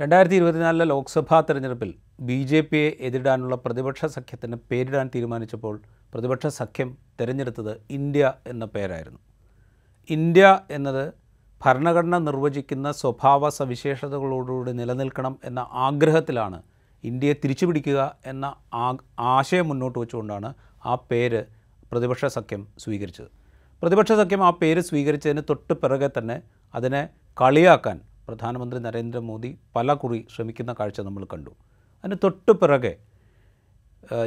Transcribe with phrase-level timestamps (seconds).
[0.00, 1.88] രണ്ടായിരത്തി ഇരുപത്തിനാലിലെ ലോക്സഭാ തെരഞ്ഞെടുപ്പിൽ
[2.26, 5.74] ബി ജെ പിയെ എതിരിടാനുള്ള പ്രതിപക്ഷ സഖ്യത്തിന് പേരിടാൻ തീരുമാനിച്ചപ്പോൾ
[6.12, 6.90] പ്രതിപക്ഷ സഖ്യം
[7.20, 9.18] തിരഞ്ഞെടുത്തത് ഇന്ത്യ എന്ന പേരായിരുന്നു.
[10.10, 11.02] ഇന്ത്യ എന്നത്
[11.60, 16.60] ഭരണഘടന നിർവചിക്കുന്ന സ്വഭാവ സവിശേഷതകളോടുകൂടി നിലനിൽക്കണം എന്ന ആഗ്രഹത്തിലാണ്
[17.04, 18.00] ഇന്ത്യയെ തിരിച്ചുപിടിക്കുക
[18.32, 18.46] എന്ന
[19.34, 20.50] ആശയം മുന്നോട്ട് വെച്ചുകൊണ്ടാണ്
[20.84, 21.42] ആ പേര്
[21.92, 23.30] പ്രതിപക്ഷ സഖ്യം സ്വീകരിച്ചത്.
[23.82, 26.36] പ്രതിപക്ഷ സഖ്യം ആ പേര് സ്വീകരിച്ചതിന് തൊട്ട് പിറകെ തന്നെ
[26.74, 27.02] അതിനെ
[27.36, 31.52] കളിയാക്കാൻ പ്രധാനമന്ത്രി നരേന്ദ്രമോദി പല കുറി ശ്രമിക്കുന്ന കാഴ്ച നമ്മൾ കണ്ടു.
[32.04, 32.92] അതിന് തൊട്ട് പിറകെ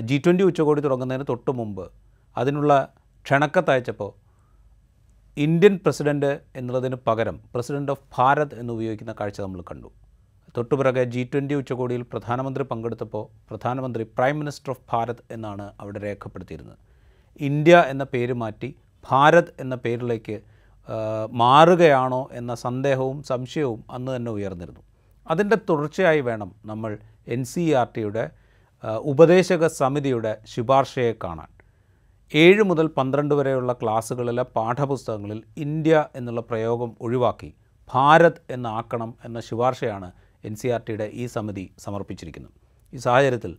[0.10, 1.86] ജി ട്വന്റി ഉച്ചകോടി തുടങ്ങുന്നതിന് തൊട്ട് മുമ്പ്
[2.38, 2.74] അതിനുള്ള
[3.26, 4.12] ക്ഷണക്കത്തയച്ചപ്പോൾ
[5.38, 9.90] ഇന്ത്യൻ പ്രസിഡന്റ് എന്നുള്ളതിന് പകരം പ്രസിഡന്റ് ഓഫ് ഭാരത് എന്ന് ഉപയോഗിക്കുന്ന കാഴ്ച നമ്മൾ കണ്ടു.
[10.56, 16.80] തൊട്ടുപിറകെ ജി ട്വന്റി ഉച്ചകോടിയിൽ പ്രധാനമന്ത്രി പങ്കെടുത്തപ്പോൾ പ്രധാനമന്ത്രി പ്രൈം മിനിസ്റ്റർ ഓഫ് ഭാരത് എന്നാണ് അവിടെ രേഖപ്പെടുത്തിയിരുന്നത്.
[17.50, 18.70] ഇന്ത്യ എന്ന പേര് മാറ്റി
[19.10, 20.36] ഭാരത് എന്ന പേരിലേക്ക്
[21.32, 24.82] മാറുകയാണോ എന്ന സന്ദേഹവും സംശയവും അന്ന് തന്നെ ഉയർന്നിരുന്നു.
[25.30, 28.30] അതിന്റെ തുടർച്ചയായി വേണം നമ്മൾ എൻ സി ആർ ടിയുടെ
[29.04, 31.50] ഉപദേശക സമിതിയുടെ ശുപാർശയെ കാണാൻ.
[32.34, 37.54] ഏഴ് മുതൽ പന്ത്രണ്ട് വരെയുള്ള ക്ലാസ്സുകളിലെ പാഠപുസ്തകങ്ങളിൽ ഇന്ത്യ എന്നുള്ള പ്രയോഗം ഒഴിവാക്കി
[37.94, 40.12] ഭാരത് എന്നാക്കണം എന്ന ശുപാർശയാണ്
[40.46, 42.54] എൻ സി ആർ ടിയുടെ ഈ സമിതി സമർപ്പിച്ചിരിക്കുന്നത്.
[42.94, 43.58] ഈ സാഹചര്യത്തിൽ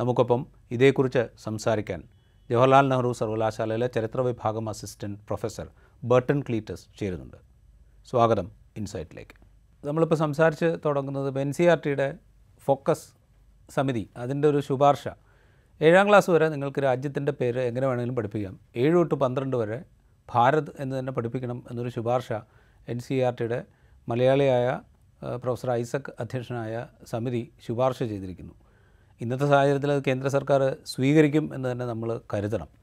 [0.00, 2.02] നമുക്കൊപ്പം ഇതേക്കുറിച്ച് സംസാരിക്കാൻ
[2.50, 5.66] ജവഹർലാൽ നെഹ്റു സർവകലാശാലയിലെ ചരിത്ര വിഭാഗം അസിസ്റ്റന്റ് പ്രൊഫസർ
[6.04, 7.36] ബർട്ടൺ ക്ലീറ്റസ് ചേരുന്നുണ്ട്.
[8.10, 9.34] സ്വാഗതം ഇൻസൈറ്റിലേക്ക്.
[9.86, 12.14] നമ്മളിപ്പോൾ സംസാരിച്ച് തുടങ്ങുന്നത് എൻ സി ആർ ടിയുടെ
[12.64, 13.06] ഫോക്കസ്
[13.70, 15.08] സമിതി അതിന്റെ ഒരു ശുപാർശ.
[15.82, 18.60] ഏഴാം ക്ലാസ് വരെ നിങ്ങൾക്ക് രാജ്യത്തിന്റെ പേര് എങ്ങനെ വേണമെങ്കിലും പഠിപ്പിക്കാം.
[18.76, 19.84] ഏഴ് തൊട്ട് പന്ത്രണ്ട് വരെ
[20.32, 22.32] ഭാരത് എന്ന് തന്നെ പഠിപ്പിക്കണം എന്നൊരു ശുപാർശ
[22.88, 23.64] എൻ സി ആർ ടിയുടെ
[24.08, 24.80] മലയാളിയായ
[25.36, 28.54] പ്രൊഫസർ ഐസക് അധ്യക്ഷനായ സമിതി ശുപാർശ ചെയ്തിരിക്കുന്നു.
[29.20, 32.79] ഇന്നത്തെ സാഹചര്യത്തിൽ അത് കേന്ദ്ര സർക്കാർ സ്വീകരിക്കും എന്ന് തന്നെ നമ്മൾ കരുതണം.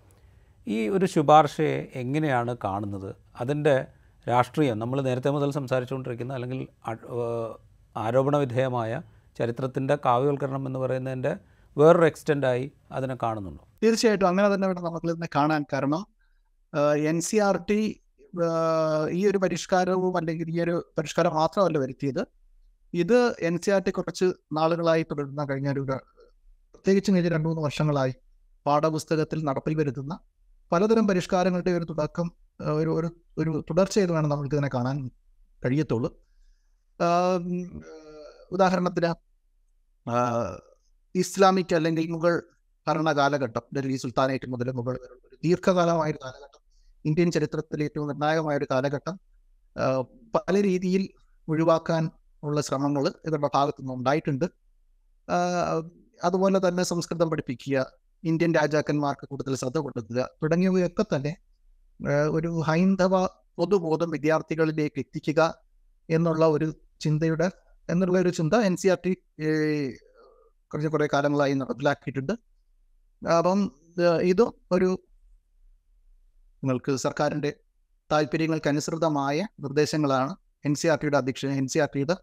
[0.68, 3.16] ഈ ഒരു ശുപാർശയെ എങ്ങനെയാണ് കാണുന്നത്?
[3.42, 3.76] അതിന്റെ
[4.30, 6.60] രാഷ്ട്രീയം നമ്മൾ നേരത്തെ മുതൽ സംസാരിച്ചുകൊണ്ടിരിക്കുന്ന അല്ലെങ്കിൽ
[7.96, 9.02] ആരോപണവിധേയമായ
[9.38, 11.32] ചരിത്രത്തിന്റെ കാവ്യവൽക്കരണം എന്ന് പറയുന്നതിന്റെ
[11.78, 13.64] വേറൊരു എക്സ്റ്റെൻഡായി അതിനെ കാണുന്നുണ്ടോ?
[13.84, 15.66] തീർച്ചയായിട്ടും അങ്ങനെ തന്നെ വേണം നമുക്ക് ഇതിനെ കാണാൻ.
[15.74, 16.04] കാരണം
[17.12, 17.80] എൻ സി ആർ ടി
[19.12, 22.24] ഈ ഒരു പരിഷ്കാരവും അല്ലെങ്കിൽ ഈ ഒരു പരിഷ്കാരം മാത്രമല്ല വരുത്തിയത്.
[22.94, 25.84] ഇത് എൻ സി ആർ ടി കുറച്ച് നാളുകളായി തുടരുന്ന കഴിഞ്ഞ ഒരു
[26.74, 28.14] പ്രത്യേകിച്ച് കഴിഞ്ഞ രണ്ടു മൂന്ന് വർഷങ്ങളായി
[28.66, 30.14] പാഠപുസ്തകത്തിൽ നടപ്പിൽ വരുത്തുന്ന
[30.72, 32.28] പലതരം പരിഷ്കാരങ്ങളുടെ ഒരു തുടക്കം
[32.76, 34.98] ഒരു ഒരു ഒരു തുടർച്ചയായിട്ട് വേണം നമ്മൾക്ക് ഇതിനെ കാണാൻ
[35.62, 36.10] കഴിയത്തുള്ളൂ.
[38.52, 39.12] ഉദാഹരണത്തിന്
[41.16, 42.34] ഇസ്ലാമിക് അല്ലെങ്കിൽ മുഗൾ
[42.88, 46.62] ഭരണ കാലഘട്ടം ഡൽഹി സുൽത്താനേറ്റ് മുതൽ മുഗൾ ഒരു ദീർഘകാലമായ ഒരു കാലഘട്ടം
[47.06, 49.16] ഇന്ത്യൻ ചരിത്രത്തിലെ ഏറ്റവും നിർണായകമായ ഒരു കാലഘട്ടം
[50.36, 51.04] പല രീതിയിൽ
[51.48, 52.04] ഒഴിവാക്കാൻ
[52.44, 54.48] ഉള്ള ശ്രമങ്ങൾ ഇവരുടെ ഭാഗത്തു നിന്ന് ഉണ്ടായിട്ടുണ്ട്
[56.22, 57.78] അതുപോലെ തന്നെ സംസ്കൃതം പഠിപ്പിക്കുക
[58.24, 61.34] ഇന്ത്യൻ രാജാക്കന്മാർക്ക് കൂടുതൽ ശ്രദ്ധ കൊടുക്കുക തുടങ്ങിയവയൊക്കെ തന്നെ
[62.32, 63.26] ഒരു ഹൈന്ദവ
[63.58, 65.42] പൊതുബോധം വിദ്യാർത്ഥികളിലേക്ക് എത്തിക്കുക
[66.10, 66.68] എന്നുള്ള ഒരു
[67.02, 67.48] ചിന്തയുടെ
[67.90, 69.12] എന്നുള്ള ഒരു ചിന്ത എൻ സി ആർ ടി
[70.72, 72.34] കുറച്ച് കുറേ കാലങ്ങളായി നടപ്പിലാക്കിയിട്ടുണ്ട്.
[73.22, 73.60] അപ്പം
[74.24, 74.90] ഇതും ഒരു
[76.64, 77.52] നിങ്ങൾക്ക് സർക്കാരിന്റെ
[78.10, 80.34] താല്പര്യങ്ങൾക്കനുസൃതമായ നിർദ്ദേശങ്ങളാണ്
[80.66, 82.16] എൻ സി ആർ ടിയുടെ അധ്യക്ഷൻ എൻ സി ആർ ടിയുടെ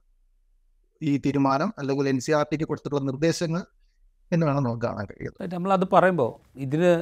[1.01, 3.63] ഈ തീരുമാനം അല്ലെങ്കിൽ എൻ സി ആർ ടിക്ക് കൊടുത്തിട്ടുള്ള നിർദ്ദേശങ്ങൾ
[4.35, 6.93] എന്ന് വേണം നമുക്ക് കാണാൻ കഴിയുന്നത് നമ്മളത് പറയുമ്പോൾ ഇതിന്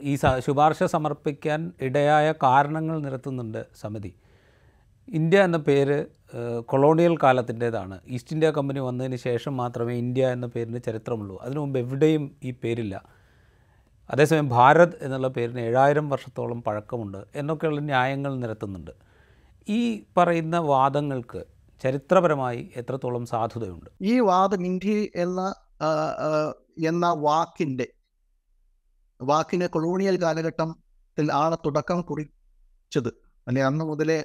[0.00, 0.14] ഈ
[0.46, 4.12] ശുപാർശ സമർപ്പിക്കാൻ ഇടയായ കാരണങ്ങൾ നിരത്തുന്നുണ്ട് സമിതി.
[5.08, 5.98] ഇന്ത്യ എന്ന പേര്
[6.60, 7.96] കൊളോണിയൽ കാലത്തിന്റേതാണ്.
[8.08, 11.36] ഈസ്റ്റ് ഇന്ത്യ കമ്പനി വന്നതിന് ശേഷം മാത്രമേ ഇന്ത്യ എന്ന പേരിന് ചരിത്രമുള്ളൂ.
[11.42, 12.94] അതിനു മുമ്പ് എവിടെയും ഈ പേരില്ല.
[14.10, 18.90] അതേസമയം ഭാരത് എന്നുള്ള പേരിന് ഏഴായിരം വർഷത്തോളം പഴക്കമുണ്ട് എന്നൊക്കെയുള്ള ന്യായങ്ങൾ നിരത്തുന്നുണ്ട്.
[19.68, 19.80] ഈ
[20.16, 21.40] പറയുന്ന വാദങ്ങൾക്ക്
[21.82, 23.90] ചരിത്രപരമായി എത്രത്തോളം സാധുതയുണ്ട്?
[24.02, 25.40] ഈ വാദം ഇന്ത്യ എന്ന
[26.78, 27.86] എന്ന വാക്കിന്റെ
[29.22, 33.08] വാക്കിന് കൊളോണിയൽ കാലഘട്ടത്തിൽ ആണ് തുടക്കം കുറിച്ചത്.
[33.48, 34.24] അല്ലെ അന്ന് മുതലേ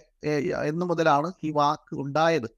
[0.63, 2.49] എന്ന് മുതലാണ് ഈ വാക്ക് ഉണ്ടായത്.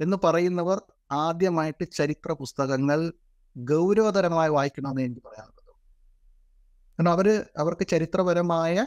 [0.00, 0.82] എന്ന് പറയുന്നവർ
[1.12, 3.12] ആദ്യമായിട്ട് ചരിത്ര പുസ്തകങ്ങൾ
[3.58, 5.72] ഗൗരവതരമായി വായിക്കണമെന്ന് എനിക്ക് പറയാനുള്ളത്.
[6.98, 8.86] കാരണം അവർ അവർക്ക് ചരിത്രപരമായ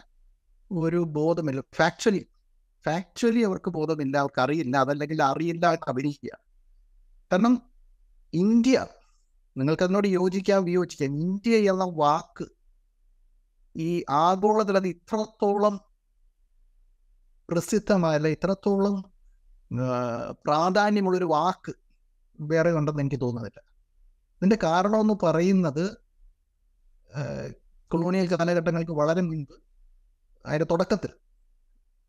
[0.72, 1.64] ഒരു ബോധമില്ല.
[1.76, 2.28] ഫാക്ച്വലി
[2.86, 4.18] ഫാക്ച്വലി അവർക്ക് ബോധമില്ല.
[4.18, 6.34] അവർക്ക് അറിയില്ല അതല്ലെങ്കിൽ അറിയില്ല അഭിനയിക്കുക
[7.32, 7.62] കാരണം
[8.34, 8.86] ഇന്ത്യ
[9.58, 11.20] നിങ്ങൾക്ക് അതിനോട് യോജിക്കാം വിയോജിക്കാം.
[11.20, 12.46] ഇന്ത്യ എന്ന വാക്ക്
[13.76, 15.80] ഈ ആഗോളതലത്തിൽ ഇത്രത്തോളം
[17.50, 19.12] പ്രസിദ്ധമായ ഇത്രത്തോളം
[20.32, 21.74] പ്രാധാന്യമുള്ളൊരു വാക്ക്
[22.40, 23.62] വേറെ ഉണ്ടെന്ന് എനിക്ക് തോന്നുന്നില്ല.
[24.36, 25.98] ഇതിന്റെ കാരണമെന്ന് പറയുന്നത്
[27.88, 29.54] കൊളോണിയൽ കാലഘട്ടങ്ങൾക്ക് വളരെ മുൻപ്
[30.46, 31.10] അതിന്റെ തുടക്കത്തിൽ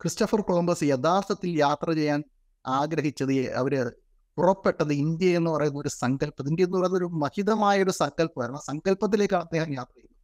[0.02, 2.24] ക്രിസ്റ്റഫർ കൊളംബസ് യഥാർത്ഥത്തിൽ യാത്ര ചെയ്യാൻ
[2.66, 3.92] ആഗ്രഹിച്ചത് ഈ അവർ
[4.38, 8.60] പുറപ്പെട്ടത് ഇന്ത്യ എന്ന് പറയുന്ന ഒരു സങ്കല്പം ഇന്ത്യ എന്ന് പറയുന്ന ഒരു മഹിതമായ ഒരു സങ്കല്പമായിരുന്നു.
[8.62, 10.16] ആ സങ്കല്പത്തിലേക്കാണ് അദ്ദേഹം യാത്ര ചെയ്യുന്നത്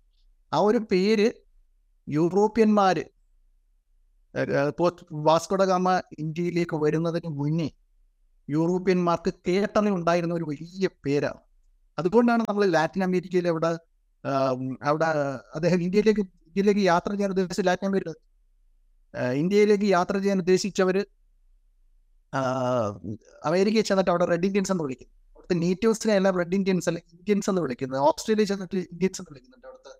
[0.52, 1.28] ആ ഒരു പേര്
[2.08, 3.04] യൂറോപ്യന്മാര്
[5.28, 5.88] വാസ്കോഡഗാമ
[6.22, 7.68] ഇന്ത്യയിലേക്ക് വരുന്നതിന് മുന്നേ
[8.48, 11.40] യൂറോപ്യന്മാർക്ക് കേട്ടറിൽ ഉണ്ടായിരുന്ന ഒരു വലിയ പേരാണ്.
[11.98, 13.70] അതുകൊണ്ടാണ് നമ്മൾ ലാറ്റിൻ അമേരിക്കയിൽ അവിടെ
[14.90, 15.08] അവിടെ
[15.56, 18.12] അദ്ദേഹം ഇന്ത്യയിലേക്ക് ഇന്ത്യയിലേക്ക് യാത്ര ചെയ്യാൻ ഉദ്ദേശിച്ച ലാറ്റിൻ അമേരിക്ക
[19.42, 20.96] ഇന്ത്യയിലേക്ക് യാത്ര ചെയ്യാൻ ഉദ്ദേശിച്ചവർ
[23.44, 25.08] അമേരിക്കയിൽ ചെന്നിട്ട് അവിടെ റെഡ് ഇന്ത്യൻസ് എന്ന് വിളിക്കും.
[25.30, 29.92] അവിടുത്തെ നേറ്റീവ്സിനെ എല്ലാം റെഡ് ഇന്ത്യൻസ് അല്ലെങ്കിൽ ഇന്ത്യൻസ് എന്ന് വിളിക്കുന്നത് ഓസ്ട്രേലിയ ചെന്നിട്ട് ഇന്ത്യൻസ് എന്ന് വിളിക്കുന്നുണ്ട് അവിടുത്തെ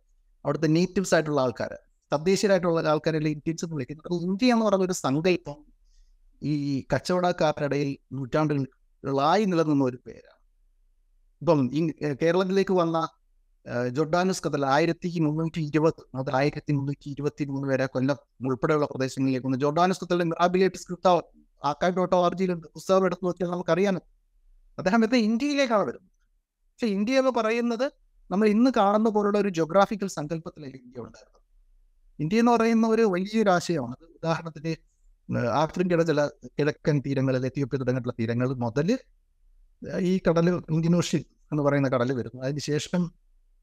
[0.45, 1.75] അവിടുത്തെ നേറ്റീവ്സ് ആയിട്ടുള്ള ആൾക്കാർ
[2.13, 5.75] തദ്ദേശീയരായിട്ടുള്ള ആൾക്കാരെ ഇന്ത്യൻസ് എന്ന് വിളിക്കുന്നത് ഇന്ത്യ എന്ന് പറയുന്ന ഒരു സങ്കല്പം
[6.43, 10.41] ഈ കച്ചവടക്കാരുടെ ഇടയിൽ നൂറ്റാണ്ടുകളായി നിലനിന്ന ഒരു പേരാണ്.
[11.43, 11.71] ഇപ്പം
[12.23, 13.09] കേരളത്തിലേക്ക് വന്ന
[13.89, 18.17] ജോർഡാനസ് കഥൽ ആയിരത്തി മുന്നൂറ്റി ഇരുപത് മുതൽ ആയിരത്തി മുന്നൂറ്റി ഇരുപത്തി മൂന്ന് വരെ കൊല്ലം
[18.47, 19.59] ഉൾപ്പെടെയുള്ള പ്രദേശങ്ങളിലേക്ക് വന്നു.
[19.59, 21.09] ജോർഡാനസ് സ്ക്രിപ്റ്റ്
[21.65, 24.01] ആക്കായ് ഡോട്ട് ഓർജിയിലുണ്ട് പുസ്തകം എടുത്ത് നോക്കിയാൽ നമുക്കറിയാം.
[24.79, 26.11] അദ്ദേഹം ഇത് ഇന്ത്യയിലേക്കാണ് വരുന്നത്.
[26.71, 27.87] പക്ഷെ ഇന്ത്യ എന്ന് പറയുന്നത്
[28.31, 31.41] നമ്മൾ ഇന്ന് കാണുന്ന പോലുള്ള ഒരു ജോഗ്രാഫിക്കൽ സങ്കല്പത്തിലല്ല ഇന്ത്യ ഉണ്ടായിരുന്നു.
[32.19, 33.97] ഇന്ത്യ എന്ന് പറയുന്ന ഒരു വലിയൊരു ആശയമാണ്.
[34.17, 34.73] ഉദാഹരണത്തിന്
[35.53, 36.27] ആഫ്രിക്കയുടെ ചില
[36.59, 38.99] കിഴക്കൻ തീരങ്ങളിൽ എത്തിയോപ്യ തുടങ്ങിയിട്ടുള്ള തീരങ്ങൾ മുതൽ
[40.01, 41.23] ഈ കടൽ ഇന്ത്യൻ ഓഷ്യൻ
[41.53, 42.43] എന്ന് പറയുന്ന കടൽ വരുന്നു.
[42.43, 43.15] അതിനുശേഷം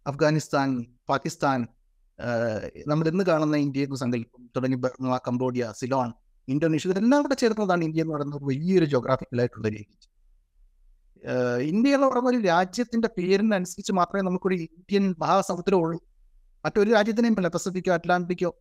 [0.07, 1.68] അഫ്ഗാനിസ്ഥാൻ പാകിസ്ഥാൻ
[2.88, 6.13] നമ്മൾ ഇന്ന് കാണുന്ന ഇന്ത്യ എന്ന് സങ്കല്പം തുടങ്ങി ബർമ കംബോഡിയ സിലോൺ
[6.51, 9.98] ഇന്തോനേഷ്യ ഇതെല്ലാം കൂടെ ചേർന്നതാണ് ഇന്ത്യ എന്ന് പറയുന്നത് വലിയൊരു ജോഗ്രാഫിക്കലായിട്ടുള്ള രീതി.
[11.62, 16.00] ഇന്ത്യ എന്ന് പറയുന്ന ഒരു രാജ്യത്തിന്റെ പേരിനനുസരിച്ച് മാത്രമേ നമുക്കൊരു ഇന്ത്യൻ മഹാസമുദ്രം ഉള്ളൂ.
[16.65, 18.56] മറ്റൊരു രാജ്യത്തിനെയും അല്ല പസഫിക്കോ അറ്റ്ലാന്റിക്കോ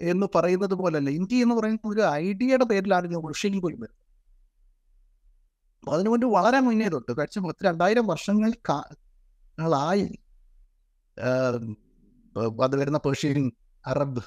[0.00, 1.10] എന്ന് പറയുന്നത് പോലല്ല.
[1.10, 4.06] ഇന്ത്യ എന്ന് പറയുന്നത് ഒരു ഐഡിയയുടെ പേരിലാണ് റഷ്യയിൽ പോലും വരുന്നത്.
[5.94, 8.52] അതിനു മുൻപ് വളരെ മുന്നേ തൊട്ട് കഴിച്ച പത്ത് രണ്ടായിരം വർഷങ്ങൾ
[9.68, 10.18] ായി
[12.62, 13.52] അത് വരുന്ന പേർഷ്യൻ
[13.86, 14.22] അറബ്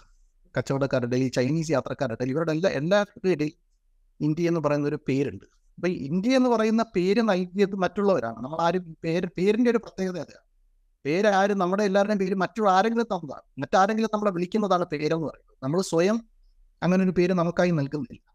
[0.58, 3.56] കച്ചവടക്കാരുടെ ഈ ചൈനീസ് യാത്രക്കാരുടെ ഇവരുടെ എല്ലാ എല്ലാവരുടെ ഇടയിൽ
[4.20, 5.46] ഇന്ത്യ എന്ന് പറയുന്ന ഒരു പേരുണ്ട്.
[5.78, 8.38] അപ്പൊ ഇന്ത്യ എന്ന് പറയുന്ന പേര് നൽകിയത് മറ്റുള്ളവരാണ്.
[8.44, 10.46] നമ്മൾ ആരും പേര് പേരിന്റെ ഒരു പ്രത്യേകത അതാണ്
[11.06, 13.46] പേര് ആരും നമ്മുടെ എല്ലാവരുടെയും പേര് മറ്റുള്ള ആരെങ്കിലും തന്നതാണ്.
[13.60, 15.56] മറ്റാരെങ്കിലും നമ്മളെ വിളിക്കുന്നതാണ് പേരെന്ന് പറയുന്നത്.
[15.64, 16.18] നമ്മൾ സ്വയം
[16.82, 18.26] അങ്ങനെ ഒരു പേര് നമുക്കായി നൽകുന്നില്ല.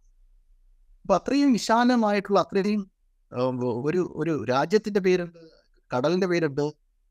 [1.05, 2.82] അപ്പൊ അത്രയും വിശാലമായിട്ടുള്ള അത്രയും
[3.88, 5.38] ഒരു ഒരു രാജ്യത്തിന്റെ പേരുണ്ട്
[5.90, 6.64] കടലിന്റെ പേരുണ്ട്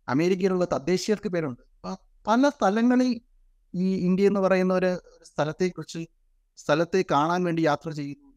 [0.08, 1.62] അമേരിക്കയിലുള്ള തദ്ദേശീയർക്ക് പേരുണ്ട്.
[2.28, 3.10] പല സ്ഥലങ്ങളിൽ
[3.76, 6.06] ഈ ഇന്ത്യ എന്ന് പറയുന്ന ഒരു സ്ഥലത്തെ കുറിച്ച്
[6.58, 8.34] സ്ഥലത്തെ കാണാൻ വേണ്ടി യാത്ര ചെയ്യുന്നു.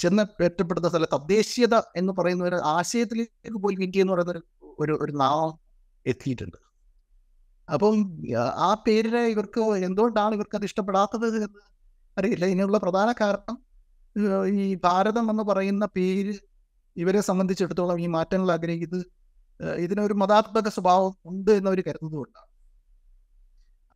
[0.00, 4.40] ചെന്ന് ഏറ്റപ്പെടുന്ന സ്ഥല തദ്ദേശീയത എന്ന് പറയുന്ന ഒരു ആശയത്തിലേക്ക് പോലും ഇന്ത്യ എന്ന് പറയുന്ന
[4.78, 5.58] ഒരു ഒരു നാമം
[6.06, 6.56] എത്തിയിട്ടുണ്ട്.
[7.72, 8.22] അപ്പം
[8.56, 11.48] ആ- പേരിനെ ഇവർക്ക് എന്തുകൊണ്ടാണ് ഇവർക്ക് അത് ഇഷ്ടപ്പെടാത്തത് എന്ന്
[12.18, 12.44] അറിയില്ല.
[12.44, 13.62] ഇതിനുള്ള പ്രധാന കാരണം
[14.46, 16.34] ഈ ഭാരതം എന്ന് പറയുന്ന പേര്
[16.96, 19.06] ഇവരെ സംബന്ധിച്ചിടത്തോളം ഈ മാറ്റങ്ങൾ ആഗ്രഹിക്കുന്നത്
[19.68, 22.51] ഇതിനൊരു മതാത്മക സ്വഭാവം ഉണ്ട് എന്നവർ കരുതുന്നതുകൊണ്ടാണ്.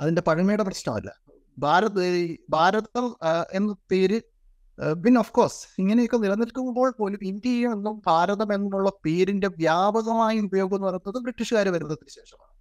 [0.00, 1.10] അതിന്റെ പഴമയുടെ പ്രശ്നമല്ല.
[1.58, 3.16] ഭാരത് ഭാരതം
[3.52, 4.20] എന്ന പേര്
[5.04, 11.22] പിന്നെ ഓഫ് കോഴ്സ് ഇങ്ങനെയൊക്കെ നിലനിൽക്കുമ്പോൾ പോലും ഇന്ത്യ എന്നും ഭാരതം എന്നുള്ള പേരിന്റെ വ്യാപകമായ ഉപയോഗം എന്ന് പറയുന്നത്
[11.22, 12.52] ബ്രിട്ടീഷുകാർ വരുന്നതിന് ശേഷമാണ്.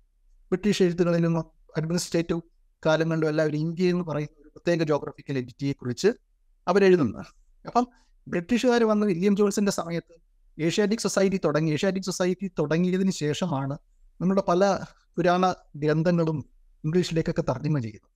[0.51, 1.37] ബ്രിട്ടീഷ് എഴുത്തുകളിലും
[1.77, 2.41] അഡ്മിനിസ്ട്രേറ്റീവ്
[2.85, 6.07] കാലങ്ങളിലും എല്ലാവരും ഇന്ത്യ എന്ന് പറയുന്ന ഒരു പ്രത്യേക ജോഗ്രഫിക്കൽ എന്റിറ്റിയെ കുറിച്ച്
[6.67, 7.17] അവരെഴുതുന്നു.
[7.65, 7.87] അപ്പം
[8.27, 10.15] ബ്രിട്ടീഷുകാർ വന്ന് വില്യം ജോൾസിന്റെ സമയത്ത്
[10.59, 13.77] ഏഷ്യാറ്റിക് സൊസൈറ്റി തുടങ്ങി ഏഷ്യാറ്റിക് സൊസൈറ്റി തുടങ്ങിയതിന് ശേഷമാണ്
[14.21, 14.79] നമ്മുടെ പല
[15.17, 16.54] പുരാണ ഗ്രന്ഥങ്ങളും
[16.85, 18.07] ഇംഗ്ലീഷിലേക്കൊക്കെ തർജമ ചെയ്തു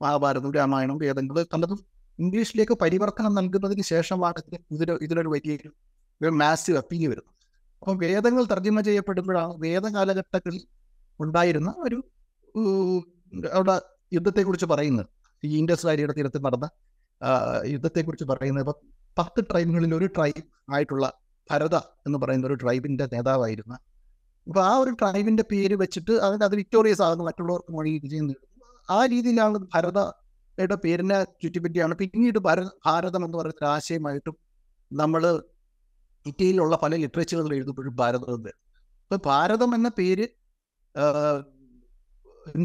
[0.00, 1.74] മഹാഭാരതം രാമായണം വേദങ്ങൾ കണ്ടത്
[2.18, 5.56] ഇംഗ്ലീഷിലേക്ക് പരിവർത്തനം നൽകുന്നതിന് ശേഷമാണ് ഇതിന് ഇതിന് ഇതിനൊരു വലിയ
[6.42, 7.32] മാസീവ് അപ്പീൽ വരുന്നത്.
[7.82, 10.62] അപ്പം വേദങ്ങൾ തർജമ ചെയ്യപ്പെടുമ്പോഴാണ് വേദകാലഘട്ടങ്ങളിൽ
[11.20, 11.98] ഉണ്ടായിരുന്ന ഒരു
[13.58, 13.74] അവിടെ
[14.12, 15.08] യുദ്ധത്തെക്കുറിച്ച് പറയുന്നത്.
[15.42, 16.66] ഈ ഇൻഡസ് വാലിയുടെ തീരത്ത് നടന്ന
[17.74, 18.62] യുദ്ധത്തെക്കുറിച്ച് പറയുന്നത്.
[18.64, 18.78] ഇപ്പം
[19.16, 20.42] പത്ത് ട്രൈബുകളിൽ ഒരു ട്രൈബ്
[20.74, 21.06] ആയിട്ടുള്ള
[21.50, 23.76] ഭരത എന്ന് പറയുന്ന ഒരു ട്രൈബിന്റെ നേതാവായിരുന്നു
[24.48, 28.34] അപ്പൊ ആ ഒരു ട്രൈബിന്റെ പേര് വെച്ചിട്ട് അതിന് അത് വിക്ടോറിയസ് ആകുന്നു മറ്റുള്ളവർക്ക് മൊഴി വിജയം
[28.90, 31.94] ആ രീതിയിലാണ് ഭരതയുടെ പേരിനെ ചുറ്റിപ്പറ്റിയാണ്.
[31.94, 34.36] പിന്നീട് ഭര ഭാരതം എന്ന് പറയുന്ന ആശയമായിട്ടും
[34.92, 35.42] നമ്മൾ
[36.26, 38.46] ഇറ്റലിയിലുള്ള പല ലിറ്ററേച്ചറുകൾ എഴുതുമ്പോഴും ഭാരതം
[39.02, 40.28] അപ്പൊ ഭാരതം എന്ന പേര്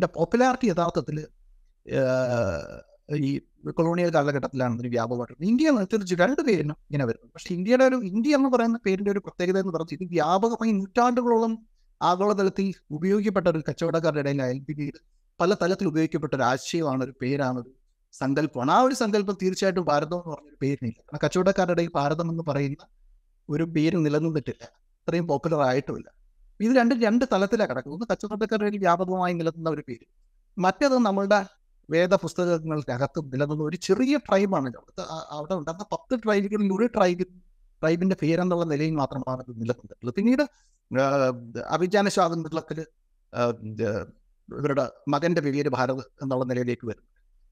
[0.05, 1.27] പോപ്പുലാരിറ്റി യഥാർത്ഥത്തിൽ
[3.15, 8.35] ഈ കൊളോണിയൽ കാലഘട്ടത്തിലാണ് അതിന് വ്യാപകമായിട്ട് ഇന്ത്യ തീർച്ച രണ്ട് പേരിനും ഇങ്ങനെ വരുന്നത് പക്ഷെ ഇന്ത്യയുടെ ഒരു ഇന്ത്യ
[8.35, 11.67] എന്ന് പറയുന്ന പേരിന്റെ ഒരു പ്രത്യേകത എന്ന് പറഞ്ഞാൽ ഇത് വ്യാപകമായി നൂറ്റാണ്ടുകളോളം
[12.01, 14.97] ആഗോളതലത്തിൽ ഉപയോഗിക്കപ്പെട്ട ഒരു കച്ചവടക്കാരുടെ ഇടയിലായാലും പിന്നീട്
[15.41, 17.71] പല തലത്തിൽ ഉപയോഗിക്കപ്പെട്ട ഒരു ആശയമാണ് ഒരു പേരാണ് ഒരു
[18.13, 18.71] സങ്കല്പമാണ്.
[18.71, 21.01] ആ ഒരു സങ്കല്പം തീർച്ചയായിട്ടും ഭാരതം എന്ന് പറഞ്ഞ ഒരു പേരിനില്ല.
[21.01, 22.83] കാരണം കച്ചവടക്കാരുടെ ഇടയിൽ ഭാരതം എന്ന് പറയുന്ന
[23.49, 24.63] ഒരു പേര് നിലനിന്നിട്ടില്ല.
[25.07, 26.09] അത്രയും പോപ്പുലർ ആയിട്ടുമില്ല.
[26.61, 27.93] ഇത് രണ്ട് രണ്ട് തലത്തിലാണ് കിടക്കുന്നത്.
[27.93, 30.05] ഒന്ന് കച്ചവടക്കാരുടെ വ്യാപകമായി നിലനിന്ന ഒരു പേര്.
[30.57, 31.58] മറ്റേത് നമ്മളുടെ
[31.93, 35.03] വേദപുസ്തകങ്ങൾക്കകത്ത് നിലനിന്ന ഒരു ചെറിയ ട്രൈബാണ് അവിടുത്തെ
[35.36, 37.25] അവിടെ ഉണ്ടായിരുന്ന പത്ത് ട്രൈബുകളിൽ ഒരു ട്രൈബ്
[37.81, 40.15] ട്രൈബിന്റെ പേരെന്നുള്ള നിലയിൽ മാത്രമാണ് ഇത് നിലനിന്നിട്ടുള്ളത്.
[40.15, 40.43] പിന്നീട്
[41.75, 42.79] അഭിജാന സ്വാതന്ത്ര്യത്തിൽ
[44.50, 47.03] ഇവരുടെ മകന്റെ പേര് ഭാരത് എന്നുള്ള നിലയിലേക്ക് വരും.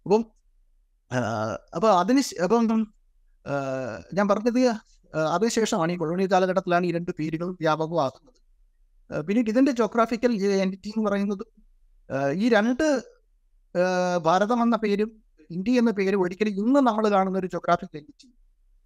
[0.05, 0.21] അപ്പം
[1.11, 1.19] അപ്പോൾ
[1.75, 2.63] അപ്പൊ അതിന് അപ്പം
[4.17, 4.61] ഞാൻ പറഞ്ഞത്
[5.35, 8.39] അതിനുശേഷമാണ് ഈ കൊളോണിയൽ കാലഘട്ടത്തിലാണ് ഈ രണ്ട് പേരുകൾ വ്യാപകമാകുന്നത്.
[9.27, 10.31] പിന്നീട് ഇതിന്റെ ജോഗ്രാഫിക്കൽ
[10.63, 11.45] എന്റിറ്റി എന്ന് പറയുന്നത്
[12.43, 12.83] ഈ രണ്ട്
[14.21, 15.09] ഭാരതം എന്ന പേരും
[15.49, 18.29] ഇന്ത്യ എന്ന പേരും ഒരിക്കലും ഇന്ന് നമ്മൾ കാണുന്ന ഒരു ജോഗ്രാഫിക് ഡെന്റിറ്റി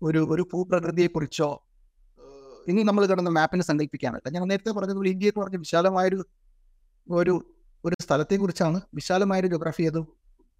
[0.01, 5.57] ഒരു ഒരു ഭൂപ്രകൃതിയെക്കുറിച്ചോ കുറിച്ചോ ഇനി നമ്മൾ കാണുന്ന മാപ്പിനെ സങ്കല്പിക്കാനല്ല ഞാൻ നേരത്തെ പറഞ്ഞതുപോലെ ഇന്ത്യ എന്ന് പറഞ്ഞ
[5.57, 6.17] വിശാലമായൊരു
[7.09, 7.33] ഒരു
[7.83, 8.81] ഒരു സ്ഥലത്തെക്കുറിച്ചാണ്.
[8.93, 9.99] വിശാലമായൊരു ജോഗ്രഫി അത്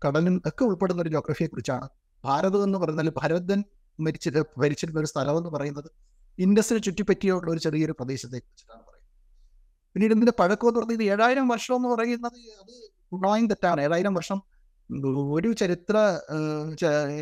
[0.02, 1.88] കടലും ഒക്കെ ഉൾപ്പെടുന്ന ഒരു ജോഗ്രഫിയെ കുറിച്ചാണ്
[2.24, 3.60] ഭാരതം എന്ന് പറഞ്ഞാൽ ഭരതൻ
[4.00, 5.90] മരിച്ച ഭരിച്ചിരുന്ന ഒരു സ്ഥലം എന്ന് പറയുന്നത്
[6.40, 9.10] ഇൻഡസിനെ ചുറ്റിപ്പറ്റിയുള്ള ഒരു ചെറിയൊരു പ്രദേശത്തെ കുറിച്ചിട്ടാണ് പറയുന്നത്.
[9.96, 12.76] പിന്നീട് ഇതിന്റെ പഴക്കം എന്ന് പറയുന്നത് ഏഴായിരം വർഷം എന്ന് പറയുന്നത് അത്
[13.12, 14.40] പൂർണമായും തെറ്റാണ് ഏഴായിരം വർഷം
[15.36, 15.98] ഒരു ചരിത്ര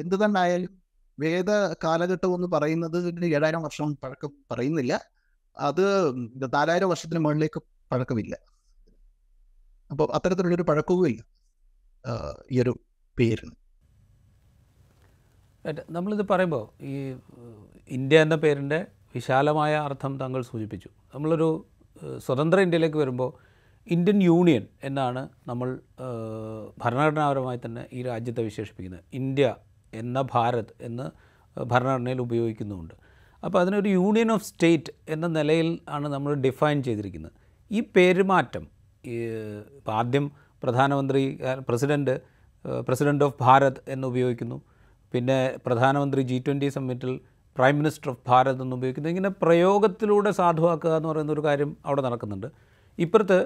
[0.01, 0.71] എന്ത് തന്നെ ആയാലും
[1.19, 1.51] വേദ
[1.83, 4.93] കാലഘട്ടം എന്ന് പറയുന്നത് ഏഴായിരം വർഷം പഴക്കം പറയുന്നില്ല.
[5.57, 5.85] അത്
[6.55, 8.35] നാലായിരം വർഷത്തിന് മുകളിലേക്ക് പഴക്കമില്ല.
[9.91, 11.21] അപ്പോൾ അത്തരത്തിലുള്ളൊരു പഴക്കവും ഇല്ല
[12.51, 12.73] ഈ ഒരു
[13.17, 13.55] പേരിന്.
[15.91, 16.95] നമ്മളിത് പറയുമ്പോൾ ഈ
[17.97, 18.79] ഇന്ത്യ എന്ന പേരിന്റെ
[19.15, 20.89] വിശാലമായ അർത്ഥം താങ്കൾ സൂചിപ്പിച്ചു.
[21.15, 21.49] നമ്മളൊരു
[22.25, 23.31] സ്വതന്ത്ര ഇന്ത്യയിലേക്ക് വരുമ്പോൾ
[23.93, 25.69] ഇന്ത്യൻ യൂണിയൻ എന്നാണ് നമ്മൾ
[26.81, 29.03] ഭരണഘടനാപരമായി തന്നെ ഈ രാജ്യത്തെ വിശേഷിപ്പിക്കുന്നത്.
[29.13, 29.55] ഇന്ത്യ
[29.93, 31.05] എന്ന ഭാരത് എന്ന്
[31.71, 32.93] ഭരണഘടനയിൽ ഉപയോഗിക്കുന്നുമുണ്ട്.
[33.45, 37.33] അപ്പോൾ അതിനൊരു യൂണിയൻ ഓഫ് സ്റ്റേറ്റ് എന്ന നിലയിൽ ആണ് നമ്മൾ ഡിഫൈൻ ചെയ്തിരിക്കുന്നത്.
[37.71, 38.63] ഈ പേരുമാറ്റം
[39.03, 40.31] ഇപ്പോൾ ആദ്യം
[40.63, 42.15] പ്രധാനമന്ത്രി പ്രസിഡന്റ്
[42.87, 44.57] പ്രസിഡന്റ് ഓഫ് ഭാരത് എന്ന് ഉപയോഗിക്കുന്നു.
[45.13, 47.13] പിന്നെ പ്രധാനമന്ത്രി ജി ട്വന്റി സമ്മിറ്റിൽ
[47.57, 49.09] പ്രൈം മിനിസ്റ്റർ ഓഫ് ഭാരത് എന്ന് ഉപയോഗിക്കുന്നു.
[49.09, 52.47] ഇങ്ങനെ പ്രയോഗത്തിലൂടെ സാധുവാക്കുക എന്ന് പറയുന്ന ഒരു കാര്യം അവിടെ നടക്കുന്നുണ്ട്.
[52.99, 53.39] ഇപ്പുറത്ത്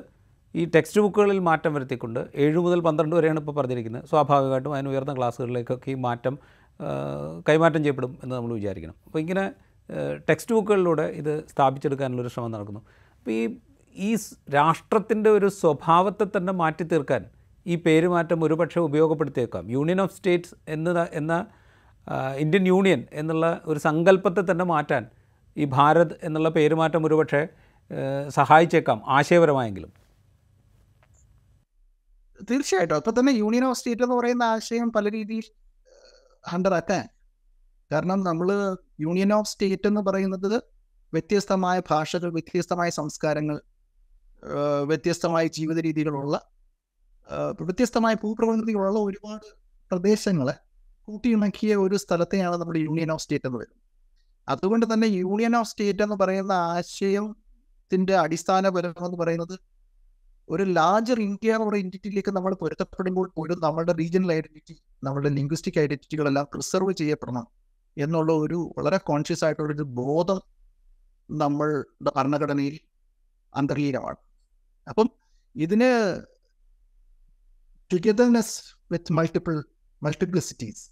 [0.56, 4.06] ഈ ടെക്സ്റ്റ് ബുക്കുകളിൽ മാറ്റം വരുത്തിക്കൊണ്ട് ഏഴ് മുതൽ പന്ത്രണ്ട് വരെയാണ് ഇപ്പോൾ പറഞ്ഞിരിക്കുന്നത്.
[4.10, 6.40] സ്വാഭാവികമായിട്ടും അതിന് ഉയർന്ന ക്ലാസ്സുകളിലേക്കൊക്കെ ഈ മാറ്റം
[7.50, 8.96] കൈമാറ്റം ചെയ്യപ്പെടും എന്ന് നമ്മൾ വിചാരിക്കണം.
[9.06, 9.52] അപ്പോൾ ഇങ്ങനെ
[10.30, 12.82] ടെക്സ്റ്റ് ബുക്കുകളിലൂടെ ഇത് സ്ഥാപിച്ചെടുക്കാനുള്ളൊരു ശ്രമം നടക്കുന്നു.
[13.20, 13.56] അപ്പോൾ ഈ
[13.96, 14.16] ഈ
[14.54, 17.26] രാഷ്ട്രത്തിന്റെ ഒരു സ്വഭാവത്തെ തന്നെ മാറ്റി തീർക്കാൻ
[17.68, 19.72] ഈ പേരുമാറ്റം ഒരുപക്ഷെ ഉപയോഗപ്പെടുത്തിയേക്കാം.
[19.72, 21.46] യൂണിയൻ ഓഫ് സ്റ്റേറ്റ്സ് എന്ന എന്ന
[22.38, 25.06] ഇന്ത്യൻ യൂണിയൻ എന്നുള്ള ഒരു സങ്കല്പത്തെ തന്നെ മാറ്റാൻ
[25.58, 27.48] ഈ ഭാരത് എന്നുള്ള പേരുമാറ്റം ഒരുപക്ഷെ
[28.30, 30.03] സഹായിച്ചേക്കാം ആശയപരമായെങ്കിലും.
[32.40, 32.96] തീർച്ചയായിട്ടും.
[32.96, 35.46] അപ്പൊ തന്നെ യൂണിയൻ ഓഫ് സ്റ്റേറ്റ് എന്ന് പറയുന്ന ആശയം പല രീതിയിൽ
[36.52, 37.04] ഹണ്ടറാക്കാൻ
[37.92, 38.48] കാരണം നമ്മൾ
[39.00, 40.56] യൂണിയൻ ഓഫ് സ്റ്റേറ്റ് എന്ന് പറയുന്നത്
[41.14, 43.58] വ്യത്യസ്തമായ ഭാഷകൾ വ്യത്യസ്തമായ സംസ്കാരങ്ങൾ
[44.92, 46.36] വ്യത്യസ്തമായ ജീവിത രീതികളുള്ള
[47.60, 49.48] വ്യത്യസ്തമായ ഭൂപ്രകൃതികളുള്ള ഒരുപാട്
[49.92, 50.56] പ്രദേശങ്ങളെ
[51.08, 53.80] കൂട്ടിയിണക്കിയ ഒരു സ്ഥലത്തെയാണ് നമ്മുടെ യൂണിയൻ ഓഫ് സ്റ്റേറ്റ് എന്ന് പറയുന്നത്.
[54.48, 59.56] അതുകൊണ്ട് തന്നെ യൂണിയൻ ഓഫ് സ്റ്റേറ്റ് എന്ന് പറയുന്ന ആശയത്തിന്റെ അടിസ്ഥാനപരം എന്ന് പറയുന്നത്
[60.50, 67.46] ഒരു ലാർജർ ഇന്ത്യ എന്ന് നമ്മൾ പൊരുത്തപ്പെടുമ്പോൾ പോലും നമ്മുടെ റീജിയണൽ ഐഡന്റിറ്റി നമ്മുടെ ലിംഗ്വിസ്റ്റിക് ഐഡന്റിറ്റികളെല്ലാം പ്രിസർവ് ചെയ്യപ്പെടണം
[67.98, 70.40] എന്നുള്ള ഒരു വളരെ കോൺഷ്യസ് ആയിട്ടുള്ള ഒരു ബോധം
[71.30, 72.76] നമ്മളുടെ ഭരണഘടനയിൽ
[73.54, 74.20] അന്തർലീനമാണ്
[74.88, 75.08] അപ്പം
[75.56, 75.90] ഇതിന്
[77.92, 78.56] togetherness
[78.92, 79.56] with multiple
[80.02, 80.84] multiplicities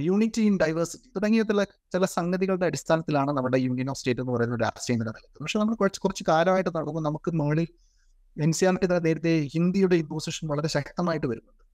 [0.00, 1.60] unity in diversity തുടങ്ങിയ ചില
[1.94, 5.42] ചില സംഗതികളുടെ അടിസ്ഥാനത്തിലാണ് നമ്മുടെ യൂണിയൻ ഓഫ് സ്റ്റേറ്റ് എന്ന് പറയുന്ന ഒരു രാഷ്ട്രീയം നിലനിൽക്കുന്നത്.
[5.42, 7.68] പക്ഷെ നമ്മൾ കുറച്ച് കുറച്ച് കാലമായിട്ട് നടക്കുമ്പോൾ നമുക്ക് മുകളിൽ
[8.36, 11.64] എൻ സി ആർ ടി നേരത്തെ ഹിന്ദിയുടെ ഇമ്പോസിഷൻ വളരെ ശക്തമായിട്ട് വരുന്നുണ്ട്.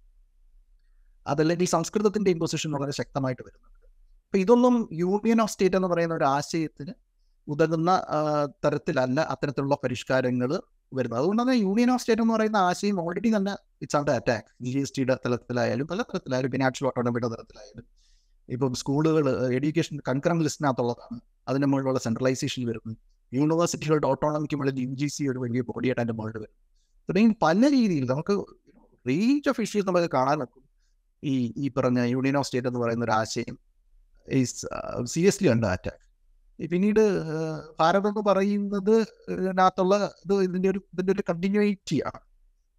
[1.27, 3.81] അതല്ലെങ്കിൽ സംസ്കൃതത്തിന്റെ ഇമ്പോസിഷൻ വളരെ ശക്തമായിട്ട് വരുന്നുണ്ട്.
[4.27, 6.93] അപ്പൊ ഇതൊന്നും യൂണിയൻ ഓഫ് സ്റ്റേറ്റ് എന്ന് പറയുന്ന ഒരു ആശയത്തിന്
[7.49, 7.91] ഉതകുന്ന
[8.65, 10.51] തരത്തിലല്ല അത്തരത്തിലുള്ള പരിഷ്കാരങ്ങൾ
[10.93, 11.21] വരുന്നത്.
[11.21, 14.95] അതുകൊണ്ട് തന്നെ യൂണിയൻ ഓഫ് സ്റ്റേറ്റ് എന്ന് പറയുന്ന ആശയം ഓൾറെഡി തന്നെ ഇറ്റ്സ് ആണ്ട് അറ്റാക്ക് ജി എസ്
[14.97, 17.87] ടിയുടെ തലത്തിലായാലും പല തലത്തിലായാലും ഫിനാൻഷ്യൽ ഓട്ടോണമിയുടെ തരത്തിലായാലും
[18.49, 19.25] ഇപ്പം സ്കൂളുകൾ
[19.59, 22.95] എഡ്യൂക്കേഷൻ കൺകറന്റ് ലിസ്റ്റിനകത്തുള്ളതാണ് അതിന് മുകളിലുള്ള സെൻട്രലൈസേഷൻ വരുന്നു.
[23.39, 26.55] യൂണിവേഴ്സിറ്റികളുടെ ഓട്ടോണമിക്ക് മുകളിൽ യു ജി സി ഒരു വലിയ ബോഡിയായിട്ട് അതിന്റെ മുകളിൽ വരും.
[27.09, 28.35] തുടങ്ങി പല രീതിയിൽ നമുക്ക്
[29.07, 30.63] റേഞ്ച് ഓഫ് ഇഷ്യൂസ് നമുക്ക് കാണാൻ പറ്റും.
[31.23, 33.57] ഈ ഈ പറഞ്ഞ യൂണിയൻ ഓഫ് സ്റ്റേറ്റ് എന്ന് പറയുന്ന ഒരു ആശയം
[34.29, 34.55] ഈസ്
[35.15, 36.03] സീരിയസ്ലി ഉണ്ട് അറ്റാക്ക്
[36.59, 37.01] പിന്നീട്
[37.33, 37.49] ഏഹ്,
[37.81, 38.95] ഭാരതം എന്ന് പറയുന്നത്
[39.35, 42.21] ഇതിനകത്തുള്ള ഇത് ഇതിന്റെ ഒരു ഇതിന്റെ ഒരു കണ്ടിന്യൂറ്റി ആണ്.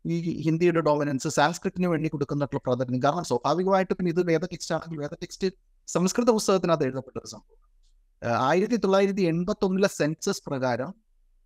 [0.05, 3.01] ഈ ഹിന്ദിയുടെ ഡോമിനൻസ് സാൻസ്ക്രിറ്റിന് വേണ്ടി കൊടുക്കുന്നിട്ടുള്ള പ്രാധാന്യം.
[3.05, 5.47] കാരണം സ്വാഭാവികമായിട്ട് പിന്നെ ഇത് വേദ ടെക്സ്റ്റ് ആണെങ്കിൽ വേദ ടെക്സ്റ്റ്
[5.87, 7.59] സംസ്കൃത പുസ്തകത്തിനകത്ത് എഴുതപ്പെട്ട ഒരു സംഭവം.
[8.25, 10.93] ആയിരത്തി തൊള്ളായിരത്തി എൺപത്തി ഒന്നിലെ സെൻസസ് പ്രകാരം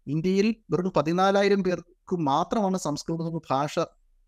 [0.07, 3.79] ഇന്ത്യയിൽ വെറും പതിനാലായിരം പേർക്ക് മാത്രമാണ് സംസ്കൃത ഭാഷ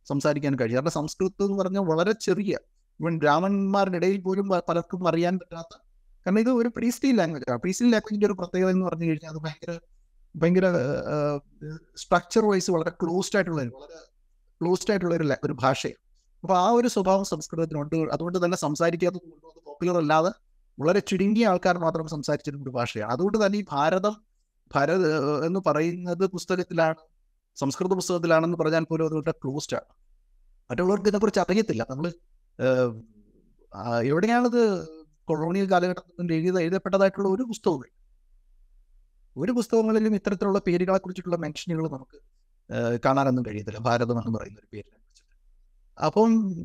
[0.09, 0.75] സംസാരിക്കാൻ കഴിയുക.
[0.75, 2.57] കാരണം സംസ്കൃതം എന്ന് പറഞ്ഞാൽ വളരെ ചെറിയ
[2.99, 5.77] ഇവൻ ബ്രാഹ്മണന്മാരുടെ ഇടയിൽ പോലും പലർക്കും അറിയാൻ പറ്റാത്ത
[6.25, 9.79] കാരണം ഇത് ഒരു പ്രീസ്റ്റീ ലാംഗ്വേജ് ആണ് പ്രീസ്റ്റി ലാംഗ്വേജിന്റെ ഒരു പ്രത്യേകത എന്ന് പറഞ്ഞു കഴിഞ്ഞാൽ അത് ഭയങ്കര
[10.35, 10.65] ഭയങ്കര
[11.95, 14.09] സ്ട്രക്ചർ വൈസ് വളരെ ക്ലോസ്ഡ് ആയിട്ടുള്ള വളരെ
[14.61, 15.97] ക്ലോസ്ഡ് ആയിട്ടുള്ള ഒരു ഒരു ഭാഷയാണ്.
[16.43, 17.95] അപ്പൊ ആ ഒരു സ്വഭാവം സംസ്കൃതത്തിനുണ്ട്.
[17.95, 20.31] അതുകൊണ്ട് തന്നെ സംസാരിക്കാത്തത് കൊണ്ടും അത് പോപ്പുലർ അല്ലാതെ
[20.79, 23.11] വളരെ ചുരുങ്ങിയ ആൾക്കാർ മാത്രം സംസാരിച്ചിരുന്ന ഒരു ഭാഷയാണ്.
[23.11, 24.23] അതുകൊണ്ട് തന്നെ ഈ ഭാരതം
[24.75, 25.09] ഭരത്
[25.45, 26.95] എന്ന് പറയുന്നത് പുസ്തകത്തിലാണ്
[27.55, 29.93] സംസ്കൃത പുസ്തകത്തിലാണെന്ന് പറഞ്ഞാൽ പോലും അതുകൊണ്ട് ക്ലോസ്ഡ് ആണ്.
[30.71, 31.85] മറ്റുള്ളവർക്ക് ഇതിനെക്കുറിച്ച് അറിയത്തില്ല.
[31.89, 32.11] നമ്മൾ
[34.03, 34.87] എവിടെയാണിത്
[35.23, 37.83] കൊളോണിയൽ കാലഘട്ടത്തിൽ എഴുതി എഴുതപ്പെട്ടതായിട്ടുള്ള ഒരു പുസ്തകവും
[39.37, 42.17] ഒരു പുസ്തകങ്ങളിലും ഇത്തരത്തിലുള്ള പേരുകളെ കുറിച്ചിട്ടുള്ള മെൻഷനുകൾ നമുക്ക്
[43.05, 43.79] കാണാനൊന്നും കഴിയത്തില്ല.
[43.79, 45.02] ഭാരതം എന്ന് പറയുന്ന ഒരു കുറിച്ചിട്ട്
[45.97, 46.55] അപ്പം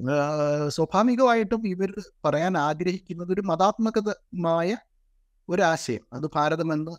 [0.68, 1.92] സ്വാഭാവികമായിട്ടും ഇവർ
[2.25, 4.76] പറയാൻ ആഗ്രഹിക്കുന്നത് ഒരു മതാത്മകമായ
[5.49, 6.00] ഒരാശയം.
[6.12, 6.90] അത് ഭാരതം എന്ന്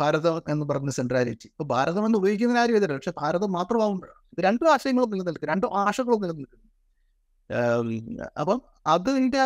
[0.00, 2.96] ഭാരതം എന്ന് പറഞ്ഞ സെൻട്രാലിറ്റി ഇപ്പൊ ഭാരതം എന്ന് ഉപയോഗിക്കുന്നതിന് ആരും എതിരല്ല.
[2.96, 5.48] പക്ഷെ ഭാരതം മാത്രമാകുമ്പോഴാണ് ഇത് രണ്ടു ആശയങ്ങളും നിലനിൽക്കും.
[5.48, 6.68] രണ്ടു ആശകളും നിലനിൽക്കുന്നു
[8.40, 9.38] അപ്പം അതിന്റെ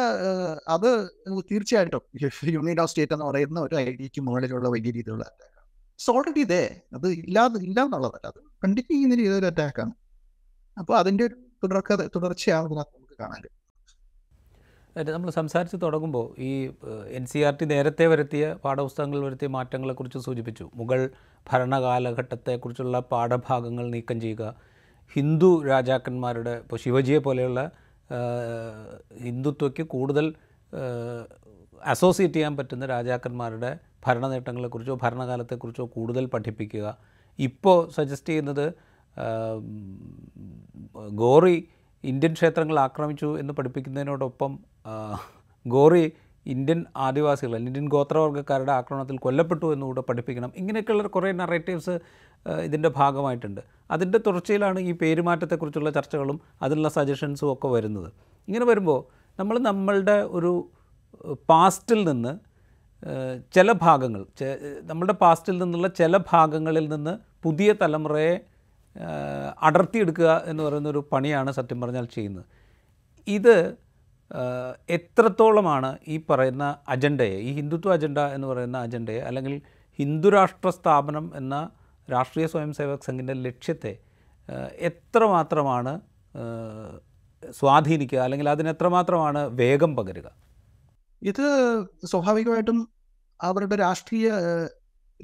[0.69, 2.00] അത് തീർച്ചയായിട്ടും
[2.45, 7.61] യൂണിയൻ ഓഫ് സ്റ്റേറ്റ് എന്ന് പറയുന്ന ഒരു ഐഡിയക്ക് മുകളിലുള്ള വലിയ രീതിയിലുള്ള അറ്റാക്കാണ് സോൾഡി ഇതേ അത് ഇല്ലാതെ
[7.61, 9.92] ഇല്ല എന്നുള്ളതല്ല അത് കണ്ടിന്യൂ ചെയ്യുന്ന രീതിയിലൊരു അറ്റാക്കാണ്
[10.78, 13.59] അപ്പോൾ അതിന്റെ ഒരു തുടർക്ക തുടർച്ചയാണ് ഇതിനകത്ത് നമുക്ക് കാണാൻ കഴിയും.
[15.11, 16.50] നമ്മൾ സംസാരിച്ച് തുടങ്ങുമ്പോൾ ഈ
[17.19, 20.71] എൻ സി ആർ ടി നേരത്തെ വരുത്തിയ പാഠപുസ്തകങ്ങളിൽ വരുത്തിയ മാറ്റങ്ങളെക്കുറിച്ച് സൂചിപ്പിച്ചു.
[20.75, 21.11] മുഗൾ
[21.50, 24.45] ഭരണകാലഘട്ടത്തെക്കുറിച്ചുള്ള പാഠഭാഗങ്ങൾ നീക്കം ചെയ്യുക.
[25.14, 27.71] ഹിന്ദു രാജാക്കന്മാരുടെ ഇപ്പോൾ ശിവജിയെ പോലെയുള്ള
[29.23, 30.35] ഹിന്ദുത്വയ്ക്ക് കൂടുതൽ
[31.85, 36.87] അസോസിയേറ്റ് ചെയ്യാൻ പറ്റുന്ന രാജാക്കന്മാരുടെ ഭരണ നേട്ടങ്ങളെക്കുറിച്ചോ ഭരണകാലത്തെക്കുറിച്ചോ കൂടുതൽ പഠിപ്പിക്കുക.
[37.38, 38.66] ഇപ്പോൾ സജസ്റ്റ് ചെയ്യുന്നത്
[41.14, 41.69] ഗോറി
[42.04, 44.59] ഇന്ത്യൻ ക്ഷേത്രങ്ങൾ ആക്രമിച്ചു എന്ന് പഠിപ്പിക്കുന്നതിനോടൊപ്പം
[45.66, 46.12] ഗോറി
[46.47, 50.52] ഇന്ത്യൻ ആദിവാസികൾ ഇന്ത്യൻ ഗോത്രവർഗക്കാരുടെ ആക്രമണത്തിൽ കൊല്ലപ്പെട്ടു എന്നുകൂടെ പഠിപ്പിക്കണം.
[50.57, 52.00] ഇങ്ങനെയൊക്കെയുള്ള കുറേ നറേറ്റീവ്സ്
[52.62, 53.61] ഇതിന്റെ ഭാഗമായിട്ടുണ്ട്.
[53.90, 58.12] അതിന്റെ തുടർച്ചയിലാണ് ഈ പേരുമാറ്റത്തെക്കുറിച്ചുള്ള ചർച്ചകളും അതിനുള്ള സജഷൻസും ഒക്കെ വരുന്നത്.
[58.49, 59.00] ഇങ്ങനെ വരുമ്പോൾ
[59.40, 60.71] നമ്മൾ നമ്മളുടെ ഒരു
[61.50, 62.33] പാസ്റ്റിൽ നിന്ന്
[63.54, 64.26] ചില ഭാഗങ്ങൾ
[64.83, 68.51] നമ്മളുടെ പാസ്റ്റിൽ നിന്നുള്ള ചില ഭാഗങ്ങളിൽ നിന്ന് പുതിയ തലമുറയെ
[69.58, 72.44] അടർത്തിയെടുക്കുക എന്ന് പറയുന്ന ഒരു പണിയാണ് സത്യം പറഞ്ഞാൽ ചെയ്യുന്നത്.
[73.26, 73.76] ഇത്
[74.88, 79.62] എത്രത്തോളമാണ് ഈ പറയുന്ന അജണ്ടയെ ഈ ഹിന്ദുത്വ അജണ്ട എന്ന് പറയുന്ന അജണ്ടയെ അല്ലെങ്കിൽ
[79.99, 81.70] ഹിന്ദുരാഷ്ട്ര സ്ഥാപനം എന്ന
[82.11, 83.99] രാഷ്ട്രീയ സ്വയം സേവക് സംഘിന്റെ ലക്ഷ്യത്തെ
[84.78, 86.00] എത്രമാത്രമാണ്
[87.54, 90.28] സ്വാധീനിക്കുക അല്ലെങ്കിൽ അതിനെത്രമാത്രമാണ് വേഗം പകരുക?
[91.22, 91.44] ഇത്
[92.04, 92.88] സ്വാഭാവികമായിട്ടും
[93.42, 94.30] അവരുടെ രാഷ്ട്രീയ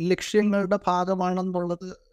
[0.01, 2.08] ലക്ഷ്യങ്ങളുടെ ഭാഗമാണെന്നുള്ളത്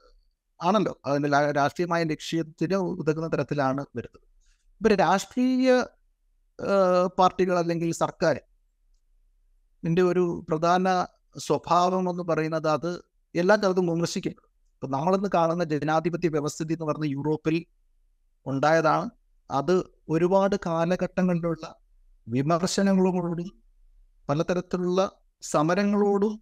[0.59, 0.93] ആണല്ലോ.
[1.05, 4.25] അതിന്റെ രാഷ്ട്രീയമായ ലക്ഷ്യത്തിന് ഉതകുന്ന തരത്തിലാണ് വരുന്നത്.
[4.81, 5.67] ഇപ്പം രാഷ്ട്രീയ
[7.19, 8.35] പാർട്ടികൾ അല്ലെങ്കിൽ സർക്കാർ
[9.83, 10.87] ഇതിന്റെ ഒരു പ്രധാന
[11.37, 12.91] സ്വഭാവം എന്ന് പറയുന്നത് അത്
[13.35, 17.65] എല്ലാ കാലത്തും വിമർശിക്കപ്പെടും ഇപ്പം നമ്മളിന്ന് കാണുന്ന ജനാധിപത്യ വ്യവസ്ഥിതി എന്ന് പറഞ്ഞ യൂറോപ്പിൽ
[18.45, 19.09] ഉണ്ടായതാണ്.
[19.49, 19.75] അത്
[20.09, 21.65] ഒരുപാട് കാലഘട്ടങ്ങളിലുള്ള
[22.27, 23.49] വിമർശനങ്ങളോടും
[24.29, 25.01] പലതരത്തിലുള്ള
[25.41, 26.33] സമരങ്ങളോടും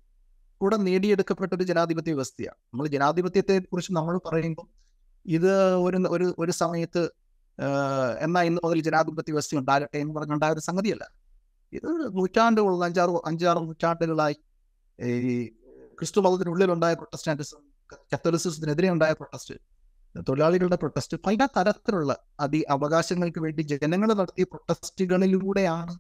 [0.58, 4.68] കൂടെ നേടിയെടുക്കപ്പെട്ട ഒരു ജനാധിപത്യ വ്യവസ്ഥയാണ് നമ്മൾ ജനാധിപത്യത്തെ കുറിച്ച് നമ്മൾ പറയുമ്പോൾ
[5.26, 7.12] ഇത് ഒരു ഒരു ഒരു സമയത്ത്
[8.22, 11.04] എന്നാ ഇന്ന് മുതൽ ജനാധിപത്യ വ്യവസ്ഥ ഉണ്ടാകട്ടെ എന്ന് പറഞ്ഞുണ്ടായ ഒരു സംഗതിയല്ല.
[11.74, 14.36] ഇത് നൂറ്റാണ്ടുകൾ അഞ്ചാറ് അഞ്ചാറ് നൂറ്റാണ്ടുകളായി
[15.00, 15.48] ഈ
[16.00, 17.62] ക്രിസ്തു മതത്തിനുള്ളിലുണ്ടായ പ്രൊട്ടസ്റ്റാന്റിസം
[18.14, 19.56] കത്തോലിസിസത്തിനെതിരെ ഉണ്ടായ പ്രൊട്ടസ്റ്റ്
[20.30, 26.00] തൊഴിലാളികളുടെ പ്രൊട്ടസ്റ്റ് പല തരത്തിലുള്ള അതി അവകാശങ്ങൾക്ക് വേണ്ടി ജനങ്ങൾ നടത്തിയ പ്രൊട്ടസ്റ്റുകളിലൂടെയാണ്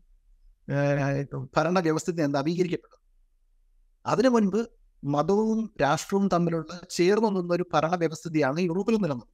[1.58, 3.03] ഭരണ വ്യവസ്ഥ നവീകരിക്കപ്പെട്ടത്
[4.06, 4.60] അതിനു മുൻപ്
[5.04, 9.30] മതവും രാഷ്ട്രവും തമ്മിലുള്ള ചേർന്നു നിന്ന ഒരു ഭരണ വ്യവസ്ഥിതിയാണ് യൂറോപ്പിൽ നിലനിന്നത്.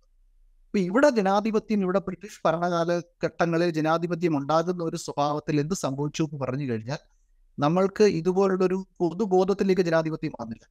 [0.66, 7.02] അപ്പൊ ഇവിടെ ജനാധിപത്യം ഇവിടെ ബ്രിട്ടീഷ് ഭരണകാലഘട്ടങ്ങളിൽ ജനാധിപത്യം ഉണ്ടാകുന്ന ഒരു സ്വഭാവത്തിൽ എന്ത് സംഭവിച്ചു എന്ന് പറഞ്ഞു കഴിഞ്ഞാൽ
[7.58, 10.66] നമ്മൾക്ക് ഇതുപോലുള്ളൊരു പൊതുബോധത്തിലേക്ക് ജനാധിപത്യം വന്നില്ല.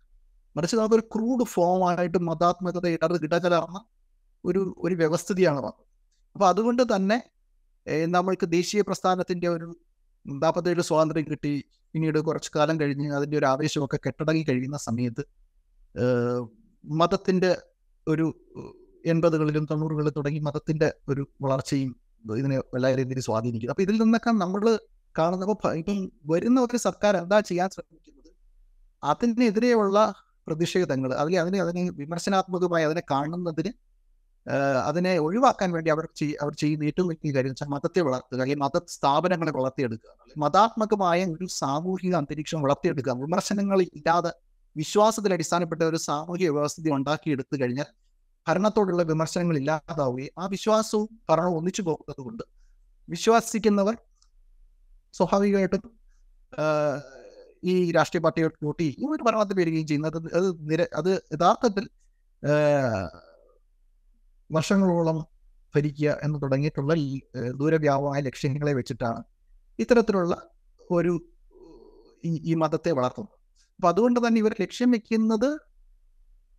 [0.57, 3.79] മറിച്ച് നമുക്കൊരു ക്രൂഡ് ഫോം ആയിട്ട് മതാത്മകത ഇടത് ഇടകലർന്ന
[4.45, 5.85] ഒരു ഒരു വ്യവസ്ഥിതിയാണ് വന്നത്.
[6.37, 7.19] അപ്പൊ അതുകൊണ്ട് തന്നെ
[8.07, 9.69] നമ്മൾക്ക് ദേശീയ പ്രസ്ഥാനത്തിന്റെ ഒരു
[10.29, 11.53] നാൽപ്പത്തേഴ് സ്വാതന്ത്ര്യം കിട്ടി
[11.95, 15.23] പിന്നീട് കുറച്ചു കാലം കഴിഞ്ഞ് അതിന്റെ ഒരു ആവേശമൊക്കെ കെട്ടടങ്ങി കഴിയുന്ന സമയത്ത്
[16.85, 17.51] മതത്തിന്റെ
[18.07, 18.27] ഒരു
[19.05, 21.91] എൺപതുകളിലും തൊണ്ണൂറുകളിലും തുടങ്ങി മതത്തിന്റെ ഒരു വളർച്ചയും
[22.35, 24.63] ഇതിനെ വളരെ രീതിയിൽ സ്വാധീനിക്കും അപ്പം ഇതിൽ നിന്നൊക്കെ നമ്മൾ
[25.15, 25.99] കാണുന്നപ്പോൾ ഇപ്പം
[26.31, 28.31] വരുന്ന ഒരു സർക്കാർ എന്താ ചെയ്യാൻ ശ്രമിക്കുന്നത്?
[29.03, 29.99] അതിനെതിരെയുള്ള
[30.47, 33.71] പ്രതിഷേധങ്ങൾ അതിൽ അതിനെ അതിനെ വിമർശനാത്മകമായി അതിനെ കാണുന്നതിന്
[34.87, 36.09] അതിനെ ഒഴിവാക്കാൻ വേണ്ടി അവർ
[36.43, 40.11] അവർ ചെയ്യുന്ന ഏറ്റവും വലിയ കാര്യം വെച്ചാൽ മതത്തെ വളർത്തുക ഈ മത സ്ഥാപനങ്ങളെ വളർത്തിയെടുക്കുക.
[40.37, 43.13] മതാത്മകമായ ഒരു സാമൂഹിക അന്തരീക്ഷം വളർത്തിയെടുക്കുക.
[43.13, 44.33] വിമർശനങ്ങൾ ഇല്ലാതെ
[44.77, 47.87] വിശ്വാസത്തിൽ അടിസ്ഥാനപ്പെട്ട ഒരു സാമൂഹിക വ്യവസ്ഥിതി ഉണ്ടാക്കിയെടുത്തു കഴിഞ്ഞാൽ
[48.49, 52.43] ഭരണത്തോടുള്ള വിമർശനങ്ങൾ ഇല്ലാതാവുകയും ആ വിശ്വാസവും ഭരണവും ഒന്നിച്ചു പോകുന്നത് കൊണ്ട്
[53.09, 53.97] വിശ്വസിക്കുന്നവർ
[55.13, 55.99] സ്വാഭാവികമായിട്ടും
[57.65, 61.89] ഈ രാഷ്ട്രീയ പാർട്ടികൾ വോട്ട് ചെയ്യും ഒരു ഭരണത്തിൽ വരികയും ചെയ്യുന്നത് അത് അത് യഥാർത്ഥത്തിൽ
[64.53, 65.27] വർഷങ്ങളോളം
[65.77, 66.95] ഭരിക്കുക എന്ന് തുടങ്ങിയിട്ടുള്ള
[67.51, 69.25] ദൂരവ്യാപമായ ലക്ഷ്യങ്ങളെ വെച്ചിട്ടാണ്
[69.79, 70.43] ഇത്തരത്തിലുള്ള
[70.91, 71.21] ഒരു
[72.25, 73.35] ഈ മതത്തെ വളർത്തുന്നത്.
[73.77, 75.59] അപ്പൊ അതുകൊണ്ട് തന്നെ ഇവർ ലക്ഷ്യം വെക്കുന്നത്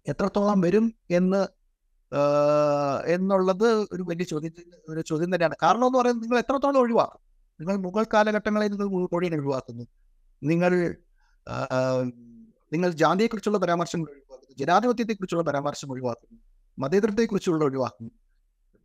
[0.07, 1.47] എത്രത്തോളം വരും എന്ന്
[3.07, 5.55] എന്നുള്ളത് ഒരു വലിയ ചോദ്യത്തിന് ഒരു ചോദ്യം തന്നെയാണ്.
[5.63, 7.21] കാരണം എന്ന് പറയുന്നത് നിങ്ങൾ എത്രത്തോളം ഒഴിവാക്കും?
[7.59, 9.83] നിങ്ങൾ മുഗൾ കാലഘട്ടങ്ങളിൽ നിങ്ങൾ മൊഴിയെ ഒഴിവാക്കുന്നു.
[10.43, 10.97] നിങ്ങൾ
[12.73, 14.55] നിങ്ങൾ ജാതിയെക്കുറിച്ചുള്ള പരാമർശങ്ങൾ ഒഴിവാക്കുന്നു.
[14.55, 16.48] ജനാധിപത്യത്തെക്കുറിച്ചുള്ള പരാമർശം ഒഴിവാക്കുന്നു.
[16.79, 18.11] മതേതരത്തെക്കുറിച്ചുള്ള ഒഴിവാക്കുന്നു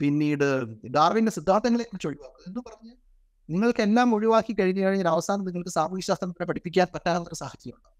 [0.00, 2.96] പിന്നീട് ഡാർവിന്റെ സിദ്ധാന്തങ്ങളെ കുറിച്ച് ഒഴിവാക്കുന്നു എന്ന് പറഞ്ഞ്?
[3.50, 7.94] നിങ്ങൾക്ക് എല്ലാം ഒഴിവാക്കി കഴിഞ്ഞു കഴിഞ്ഞാൽ അവസാനം നിങ്ങൾക്ക് സാമൂഹ്യ ശാസ്ത്രത്തിനെ പഠിപ്പിക്കാൻ പറ്റാത്ത ഒരു സാഹചര്യം ഉണ്ടാവും.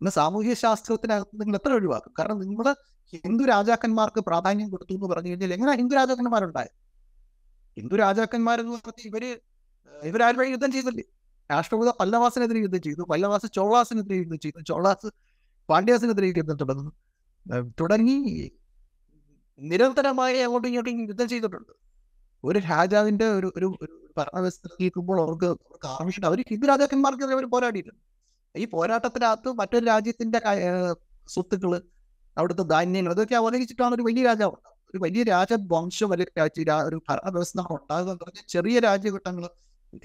[0.00, 2.14] ഇന്ന് സാമൂഹ്യ ശാസ്ത്രത്തിനകത്ത് നിങ്ങൾ എത്ര ഒഴിവാക്കും?
[2.18, 2.74] കാരണം നിങ്ങൾ
[3.26, 6.76] ഹിന്ദു രാജാക്കന്മാർക്ക് പ്രാധാന്യം കൊടുത്തു എന്ന് പറഞ്ഞു കഴിഞ്ഞാൽ എങ്ങനെ ഹിന്ദു രാജാക്കന്മാരുണ്ടായത്
[7.76, 9.40] ഹിന്ദു രാജാക്കന്മാരെന്ന് പറഞ്ഞാൽ ഇവർ
[10.02, 11.04] ഇവരാരും വഴി യുദ്ധം ചെയ്തില്ലേ?
[11.52, 15.10] രാഷ്ട്രപത പല്ലവാസിനെതിരെ യുദ്ധം ചെയ്തു പല്ലവാസ് ചോളാസിനെതിരെ യുദ്ധം ചെയ്തു ചോളാസ്
[15.68, 16.92] പാണ്ഡ്യാസിനെതിരെ യുദ്ധം തുടങ്ങുന്നു.
[17.54, 18.50] ഏഹ് തുടങ്ങി
[19.58, 21.72] നിരന്തരമായി അങ്ങോട്ടും ഇങ്ങോട്ടും യുദ്ധം ചെയ്തിട്ടുണ്ട്.
[22.44, 23.68] ഒരു രാജാവിന്റെ ഒരു ഒരു
[24.18, 28.02] ഭരണവ്യവസ്ഥ നിൽക്കുമ്പോൾ അവർക്ക് അവർക്ക് ആവശ്യം അവർ ഹിന്ദു രാജാക്കന്മാർക്ക് അവർ പോരാടിയിട്ടുണ്ട്.
[28.54, 30.40] ഈ പോരാട്ടത്തിനകത്ത് മറ്റൊരു രാജ്യത്തിന്റെ
[31.28, 31.82] സ്വത്തുക്കൾ
[32.36, 34.56] അവിടുത്തെ ധാന്യങ്ങൾ അതൊക്കെ അവതരിച്ചിട്ടാണ് ഒരു വലിയ രാജാവ്
[34.94, 39.44] ഒരു വലിയ രാജവംശം അല്ലെങ്കിൽ രാജ്യ ഒരു ഭരണവ്യവസ്ഥ ഉണ്ടാകുക എന്ന് പറഞ്ഞാൽ ചെറിയ രാജ്യഘട്ടങ്ങൾ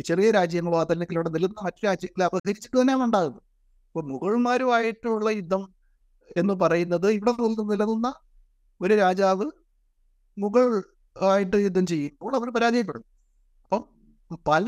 [0.09, 3.41] ചെറിയ രാജ്യങ്ങളോ അതല്ലെങ്കിൽ അവിടെ നിൽക്കുന്ന മറ്റു രാജ്യങ്ങളെ അപഹരിച്ചിട്ട് തന്നെയാണ് ഉണ്ടാകുന്നത്.
[3.87, 5.63] അപ്പൊ മുഗൾമാരുമായിട്ടുള്ള യുദ്ധം
[6.37, 7.33] എന്ന് പറയുന്നത് ഇവിടെ
[7.71, 8.13] നിലനിന്ന
[8.81, 9.45] ഒരു രാജാവ്
[10.37, 10.67] മുഗൾ
[11.15, 11.85] ആയിട്ട് യുദ്ധം
[12.21, 13.03] അപ്പോൾ അവർ പരാജയപ്പെടും.
[13.63, 13.83] അപ്പം
[14.49, 14.65] പല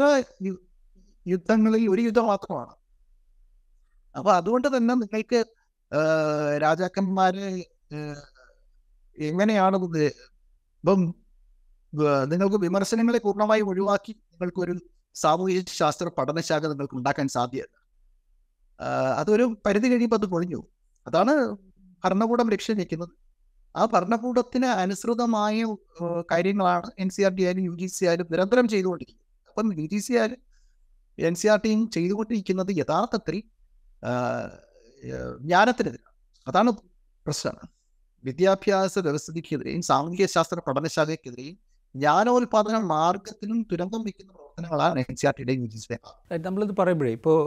[1.25, 2.73] യുദ്ധങ്ങളിൽ ഒരു യുദ്ധം മാത്രമാണ്.
[4.15, 5.39] അപ്പൊ അതുകൊണ്ട് തന്നെ നിങ്ങൾക്ക്
[6.63, 7.49] രാജാക്കന്മാരെ
[9.17, 9.77] എങ്ങനെയാണ്
[10.79, 10.99] ഇപ്പം
[12.31, 14.73] നിങ്ങൾക്ക് വിമർശനങ്ങളെ പൂർണമായി ഒഴിവാക്കി നിങ്ങൾക്ക് ഒരു
[15.15, 17.67] സാമൂഹിക ശാസ്ത്ര പഠനശാഖ നിങ്ങൾക്ക് ഉണ്ടാക്കാൻ സാധ്യത
[19.19, 20.59] അതൊരു പരിധി കഴിയുമ്പോൾ അത് പൊളിഞ്ഞു
[21.07, 21.33] അതാണ്
[22.03, 23.13] ഭരണകൂടം ലക്ഷ്യം വെക്കുന്നത്.
[23.75, 25.63] ആ ഭരണകൂടത്തിന് അനുസൃതമായ
[26.31, 29.27] കാര്യങ്ങളാണ് എൻ സി ആർ ടി ആയാലും യു ജി സി ആയാലും നിരന്തരം ചെയ്തുകൊണ്ടിരിക്കുന്നത്.
[29.49, 30.37] അപ്പം യു ജി സി ആയാലും
[31.19, 33.43] എൻ സി ആർ ടിയും ചെയ്തുകൊണ്ടിരിക്കുന്നത് യഥാർത്ഥത്തിൽ
[35.41, 36.15] ജ്ഞാനത്തിനെതിരാണ്.
[36.47, 36.71] അതാണ്
[37.25, 37.55] പ്രശ്നം.
[38.23, 41.57] വിദ്യാഭ്യാസ വ്യവസ്ഥയ്ക്കെതിരെയും സാമൂഹ്യ ശാസ്ത്ര പഠനശാലയ്ക്കെതിരെയും
[41.95, 45.97] ജ്ഞാനോൽപാദന മാർഗത്തിനും തുരങ്കം വയ്ക്കുന്ന പ്രവർത്തനങ്ങളാണ് എൻ സി ആർ ടിയുടെ യു ജി സി
[46.47, 47.37] നമ്മളിത് പറയുമ്പോഴേ ഇപ്പോൾ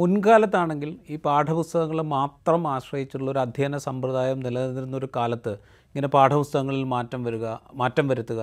[0.00, 5.52] മുൻകാലത്താണെങ്കിൽ ഈ പാഠപുസ്തകങ്ങൾ മാത്രം ആശ്രയിച്ചുള്ള ഒരു അധ്യയന സമ്പ്രദായം നിലനിന്നിരുന്ന ഒരു കാലത്ത്
[5.94, 8.42] ഇങ്ങനെ പാഠപുസ്തകങ്ങളിൽ മാറ്റം വരിക മാറ്റം വരുത്തുക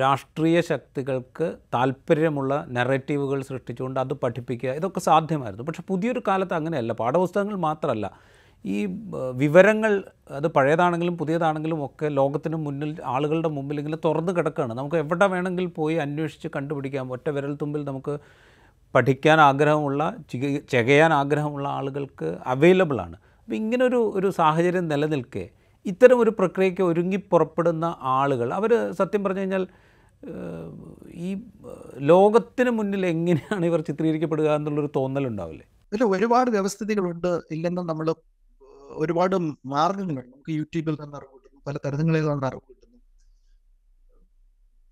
[0.00, 5.64] രാഷ്ട്രീയ ശക്തികൾക്ക് താല്പര്യമുള്ള നെറേറ്റീവുകൾ സൃഷ്ടിച്ചുകൊണ്ട് അത് പഠിപ്പിക്കുക ഇതൊക്കെ സാധ്യമായിരുന്നു.
[5.68, 6.92] പക്ഷേ പുതിയൊരു കാലത്ത് അങ്ങനെയല്ല.
[6.92, 8.06] പാഠപുസ്തകങ്ങൾ മാത്രമല്ല.
[8.64, 8.88] ഈ
[9.34, 14.74] വിവരങ്ങൾ അത് പഴയതാണെങ്കിലും പുതിയതാണെങ്കിലും ഒക്കെ ലോകത്തിന് മുന്നിൽ ആളുകളുടെ മുമ്പിൽ ഇങ്ങനെ തുറന്ന് കിടക്കുകയാണ്.
[14.74, 17.12] നമുക്ക് എവിടെ വേണമെങ്കിൽ പോയി അന്വേഷിച്ച് കണ്ടുപിടിക്കാം.
[17.12, 18.18] ഒറ്റ വിരൽ തുമ്പിൽ നമുക്ക്
[18.94, 25.48] പഠിക്കാൻ ആഗ്രഹമുള്ള ചിക- ചകയാൻ ആഗ്രഹമുള്ള ആളുകൾക്ക് അവൈലബിളാണ് അപ്പോൾ ഇങ്ങനൊരു ഒരു സാഹചര്യം നിലനിൽക്കെ
[25.86, 29.66] ഇത്തരം ഒരു പ്രക്രിയയ്ക്ക് ഒരുങ്ങി പുറപ്പെടുന്ന ആളുകൾ അവർ സത്യം പറഞ്ഞു കഴിഞ്ഞാൽ
[31.14, 31.42] ഈ
[31.98, 35.66] ലോകത്തിന് മുന്നിൽ എങ്ങനെയാണ് ഇവർ ചിത്രീകരിക്കപ്പെടുക എന്നുള്ളൊരു തോന്നലുണ്ടാവില്ലേ?
[35.92, 38.14] ഇതിൽ ഒരുപാട് വ്യവസ്ഥിതികളുണ്ട് ഇല്ലെന്നും നമ്മൾ
[38.92, 42.98] ഒരുപാട് മാർഗങ്ങൾ നമുക്ക് യൂട്യൂബിൽ നിന്ന് അറിവ് കിട്ടുന്നു പല തരങ്ങളിൽ നിന്ന് അറിവ് കിട്ടുന്നു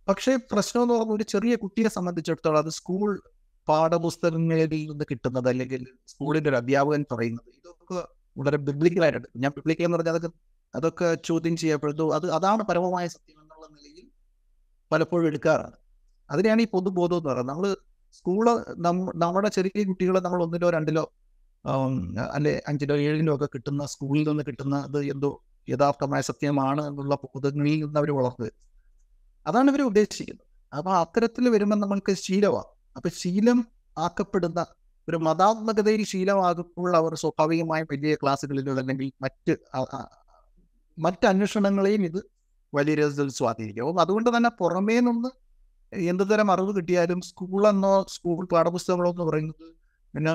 [0.09, 3.23] പക്ഷേ പ്രശ്നം എന്ന് പറഞ്ഞാൽ ഒരു ചെറിയ കുട്ടിയെ സംബന്ധിച്ചിടത്തോളം അത് സ്കൂൾ
[3.69, 8.09] പാഠപുസ്തകങ്ങളിൽ നിന്ന് കിട്ടുന്നത് അല്ലെങ്കിൽ സ്കൂളിന്റെ ഒരു അധ്യാപകൻ പറയുന്നത് ഇതൊക്കെ
[8.41, 10.39] വളരെ ബിബ്ലിക്കലായിട്ടുണ്ട് ഞാൻ ബിബ്ലിക്കൽ എന്ന് പറഞ്ഞാൽ അതൊക്കെ
[10.75, 12.15] അതൊക്കെ ചോദ്യം ചെയ്യപ്പെടുന്നു.
[12.15, 14.09] അത് അതാണ് പരമമായ സത്യം എന്നുള്ള നിലയിൽ
[14.93, 15.73] പലപ്പോഴും എടുക്കാറാണ്.
[16.31, 17.55] അതിനെയാണ് ഈ പൊതുബോധം എന്ന് പറയുന്നത്.
[17.55, 17.77] നമ്മൾ
[18.13, 21.13] സ്കൂൾ നമ്മ- നമ്മുടെ ചെറിയ കുട്ടികളെ നമ്മൾ ഒന്നിലോ രണ്ടിലോ
[22.35, 27.99] അല്ലെ അഞ്ചിലോ ഏഴിലോ ഒക്കെ കിട്ടുന്ന സ്കൂളിൽ നിന്ന് കിട്ടുന്ന അത് എന്തോ യഥാർത്ഥമായ സത്യമാണ് എന്നുള്ള ബോധങ്ങളിൽ നിന്ന്
[27.99, 28.53] അവർ വരുന്നത്.
[29.47, 30.47] അതാണ് ഇവർ ഉദ്ദേശിക്കുന്നത്.
[30.77, 32.65] അപ്പൊ അത്തരത്തിൽ വരുമ്പോൾ നമ്മൾക്ക് ശീലമാണ്
[32.97, 33.67] അപ്പൊ ശീലം
[33.99, 34.67] ആക്കപ്പെടുന്ന
[35.09, 39.57] ഒരു മതാത്മകതയിൽ ശീലമാകുമ്പോൾ അവർ സ്വാഭാവികമായും വലിയ ക്ലാസ്സുകളിലോ അല്ലെങ്കിൽ മറ്റ്
[40.99, 42.31] മറ്റ് അന്വേഷണങ്ങളെയും ഇത്
[42.75, 44.01] വലിയ രസത്തിൽ സ്വാധീനിക്കും.
[44.01, 45.29] അതുകൊണ്ട് തന്നെ പുറമേ നിന്ന്
[45.95, 49.80] എന്ത് തരം അറിവ് കിട്ടിയാലും സ്കൂളെന്നോ സ്കൂൾ പാഠപുസ്തകങ്ങളോ എന്ന് പറയുന്നത്
[50.15, 50.33] പിന്നെ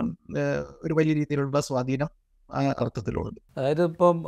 [0.83, 2.07] ഒരു വലിയ രീതിയിലുള്ള സ്വാധീനം
[2.53, 3.59] ആ അർത്ഥത്തിലുണ്ട്.
[3.59, 4.23] അതായത് ഇപ്പം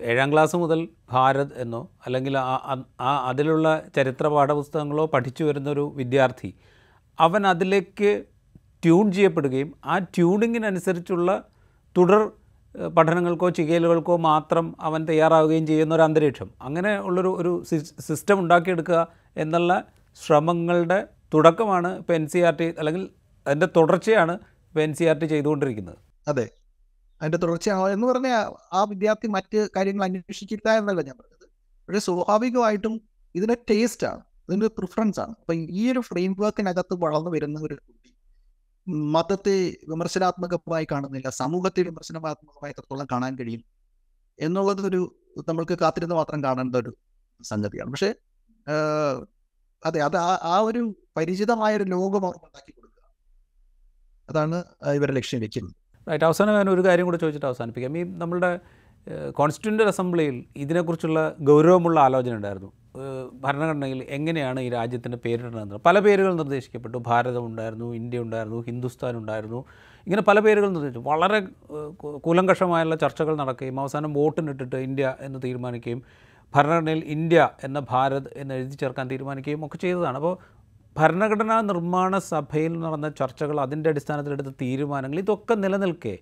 [0.00, 6.54] ഏഴാം ക്ലാസ് മുതൽ ഭാരത് എന്നോ അല്ലെങ്കിൽ ആ- അതിലുള്ള ചരിത്ര പാഠപുസ്തകങ്ങളോ പഠിച്ചു വരുന്നൊരു വിദ്യാർത്ഥി
[7.20, 8.24] അവൻ അതിലേക്ക്
[8.84, 11.44] ട്യൂൺ ചെയ്യപ്പെടുകയും ആ ട്യൂണിങ്ങിനനുസരിച്ചുള്ള
[11.96, 12.30] തുടർ
[12.96, 16.50] പഠനങ്ങൾക്കോ ചികിത്സകൾക്കോ മാത്രം അവൻ തയ്യാറാവുകയും ചെയ്യുന്ന ഒരു അന്തരീക്ഷം.
[16.62, 17.64] അങ്ങനെ ഉള്ളൊരു ഒരു
[18.00, 19.84] സിസ്റ്റം ഉണ്ടാക്കിയെടുക്കുക എന്നുള്ള
[20.26, 23.08] ശ്രമങ്ങളുടെ തുടക്കമാണ് ഇപ്പോൾ എൻ സി ആർ ടി അല്ലെങ്കിൽ
[23.46, 24.38] അതിന്റെ തുടർച്ചയാണ്
[24.80, 25.98] എൻ സി ആർ ടി ചെയ്തുകൊണ്ടിരിക്കുന്നത്.
[26.28, 26.50] അതെ.
[27.22, 31.48] അതിന്റെ തുടർച്ചയാണ് എന്ന് പറഞ്ഞാൽ ആ വിദ്യാർത്ഥി മറ്റ് കാര്യങ്ങൾ അന്വേഷിക്കില്ല എന്നല്ല ഞാൻ പറഞ്ഞത്.
[31.86, 33.00] പക്ഷേ സ്വാഭാവികമായിട്ടും
[33.34, 34.20] ഇതിന്റെ ടേസ്റ്റ് ആണ്.
[34.48, 35.30] ഇതിന്റെ പ്രിഫറൻസ് ആണ്.
[35.30, 38.16] അപ്പൊ ഈ ഒരു ഫ്രെയിം വർക്കിനകത്ത് വളർന്നു വരുന്ന ഒരു കുട്ടി
[38.88, 43.64] മതത്തെ വിമർശനാത്മകമായി കാണുന്നില്ല സമൂഹത്തെ വിമർശനാത്മകമായി എത്രത്തോളം കാണാൻ കഴിയും
[44.40, 45.16] എന്നുള്ളത് ഒരു
[45.48, 46.96] നമ്മൾക്ക് കാത്തിരുന്ന് മാത്രം കാണേണ്ട ഒരു
[47.42, 47.90] സംഗതിയാണ്.
[47.90, 48.14] പക്ഷെ
[49.86, 52.85] അതെ അത് ആ- ഒരു പരിചിതമായ ഒരു ലോകം അവർ ഉണ്ടാക്കി
[54.30, 54.56] അതാണ്
[54.96, 55.74] ഇവരെ ലക്ഷ്യം വെക്കുന്നത്.
[56.10, 57.98] റൈറ്റ് അവസാനം ഞാൻ ഒരു കാര്യം കൂടെ ചോദിച്ചിട്ട് അവസാനിപ്പിക്കാം.
[57.98, 58.50] ഈ നമ്മുടെ
[59.38, 62.72] കോൺസ്റ്റിറ്റ്യൂന്റ് അസംബ്ലിയിൽ ഇതിനെക്കുറിച്ചുള്ള ഗൗരവമുള്ള ആലോചന ഉണ്ടായിരുന്നു.
[63.44, 66.98] ഭരണഘടനയിൽ എങ്ങനെയാണ് ഈ രാജ്യത്തിന്റെ പേരിടുന്നത് പല പേരുകൾ നിർദ്ദേശിക്കപ്പെട്ടു.
[67.06, 69.60] ഭാരതം ഉണ്ടായിരുന്നു ഇന്ത്യ ഉണ്ടായിരുന്നു ഹിന്ദുസ്ഥാൻ ഉണ്ടായിരുന്നു.
[70.06, 71.02] ഇങ്ങനെ പല പേരുകൾ നിർദ്ദേശിച്ചു.
[71.08, 71.40] വളരെ
[72.26, 76.02] കൂലങ്കഷമായുള്ള ചർച്ചകൾ നടക്കുകയും അവസാനം വോട്ടിനിട്ടിട്ട് ഇന്ത്യ എന്ന് തീരുമാനിക്കുകയും
[76.54, 80.16] ഭരണഘടനയിൽ ഇന്ത്യ എന്ന ഭാരത് എന്ന് എഴുതി ചേർക്കാൻ തീരുമാനിക്കുകയും ഒക്കെ ചെയ്തതാണ്.
[80.16, 80.34] അപ്പോൾ
[80.98, 86.14] ഭരണഘടനാ നിർമ്മാണ സഭയിൽ നടന്ന ചർച്ചകൾ അതിന്റെ അടിസ്ഥാനത്തിലെടുത്ത തീരുമാനങ്ങൾ ഇതൊക്കെ നിലനിൽക്കെ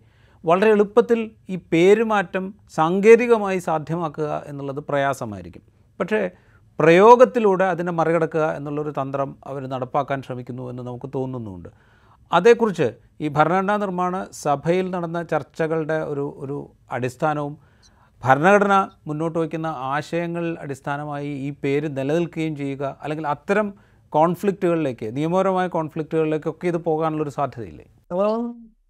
[0.44, 2.44] വളരെ എളുപ്പത്തിൽ ഈ പേരുമാറ്റം
[2.76, 5.62] സാങ്കേതികമായി സാധ്യമാക്കുക എന്നുള്ളത് പ്രയാസമായിരിക്കും.
[6.00, 6.20] പക്ഷേ
[6.78, 11.70] പ്രയോഗത്തിലൂടെ അതിനെ മറികടക്കുക എന്നുള്ളൊരു തന്ത്രം അവർ നടപ്പാക്കാൻ ശ്രമിക്കുന്നു എന്ന് നമുക്ക് തോന്നുന്നുണ്ട്.
[12.32, 12.88] അതേക്കുറിച്ച്
[13.20, 16.56] ഈ ഭരണഘടനാ നിർമ്മാണ സഭയിൽ നടന്ന ചർച്ചകളുടെ ഒരു ഒരു
[16.90, 17.54] അടിസ്ഥാനവും
[18.22, 18.74] ഭരണഘടന
[19.06, 23.68] മുന്നോട്ട് വയ്ക്കുന്ന ആശയങ്ങൾ അടിസ്ഥാനമായി ഈ പേര് നിലനിൽക്കുകയും ചെയ്യുക അല്ലെങ്കിൽ അത്തരം
[24.16, 27.86] കോൺഫ്ലിക്റ്റുകളിലേക്ക് നിയമപരമായ കോൺഫ്ലിക്റ്റുകളിലേക്കൊക്കെ ഇത് പോകാനുള്ളൊരു സാധ്യതയില്ലേ?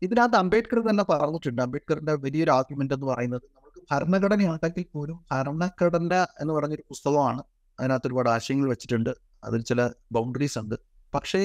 [0.02, 1.62] ഇതിനകത്ത് അംബേദ്കർ തന്നെ പറഞ്ഞിട്ടുണ്ട്.
[1.62, 7.42] അംബേദ്കറിന്റെ വലിയൊരു ആർഗ്യുമെന്റ് എന്ന് പറയുന്നത് നമുക്ക് ഭരണഘടനയുണ്ടെങ്കിൽ പോലും ഭരണഘടന എന്ന് പറഞ്ഞൊരു പുസ്തകമാണ്
[7.80, 9.12] അതിനകത്ത് ഒരുപാട് ആശയങ്ങൾ വെച്ചിട്ടുണ്ട്.
[9.44, 10.76] അതിൽ ചില ബൗണ്ടറീസ് ഉണ്ട്.
[11.14, 11.40] പക്ഷേ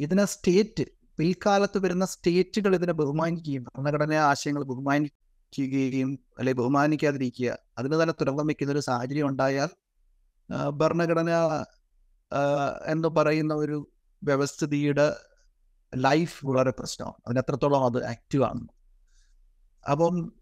[0.00, 0.84] ഇതിനെ സ്റ്റേറ്റ്
[1.18, 8.80] പിൽക്കാലത്ത് വരുന്ന സ്റ്റേറ്റുകൾ ഇതിനെ ബഹുമാനിക്കുകയും ഭരണഘടന ആശയങ്ങൾ ബഹുമാനിക്കുകയും അല്ലെ ബഹുമാനിക്കാതിരിക്കുക അതിന് തന്നെ തുറന്നു വയ്ക്കുന്ന ഒരു
[8.80, 9.68] സാഹചര്യം ഉണ്ടായാൽ
[10.72, 11.30] ഭരണഘടന
[12.86, 13.90] എന്ന് പറയുന്ന ഒരു
[14.24, 15.16] വ്യവസ്ഥിതിയുടെ
[15.96, 17.14] ലൈഫ് വളരെ പ്രശ്നമാണ്.
[17.26, 18.64] അതിനെത്രത്തോളം അത് ആക്റ്റീവ് ആണ്.
[19.90, 20.32] അപ്പം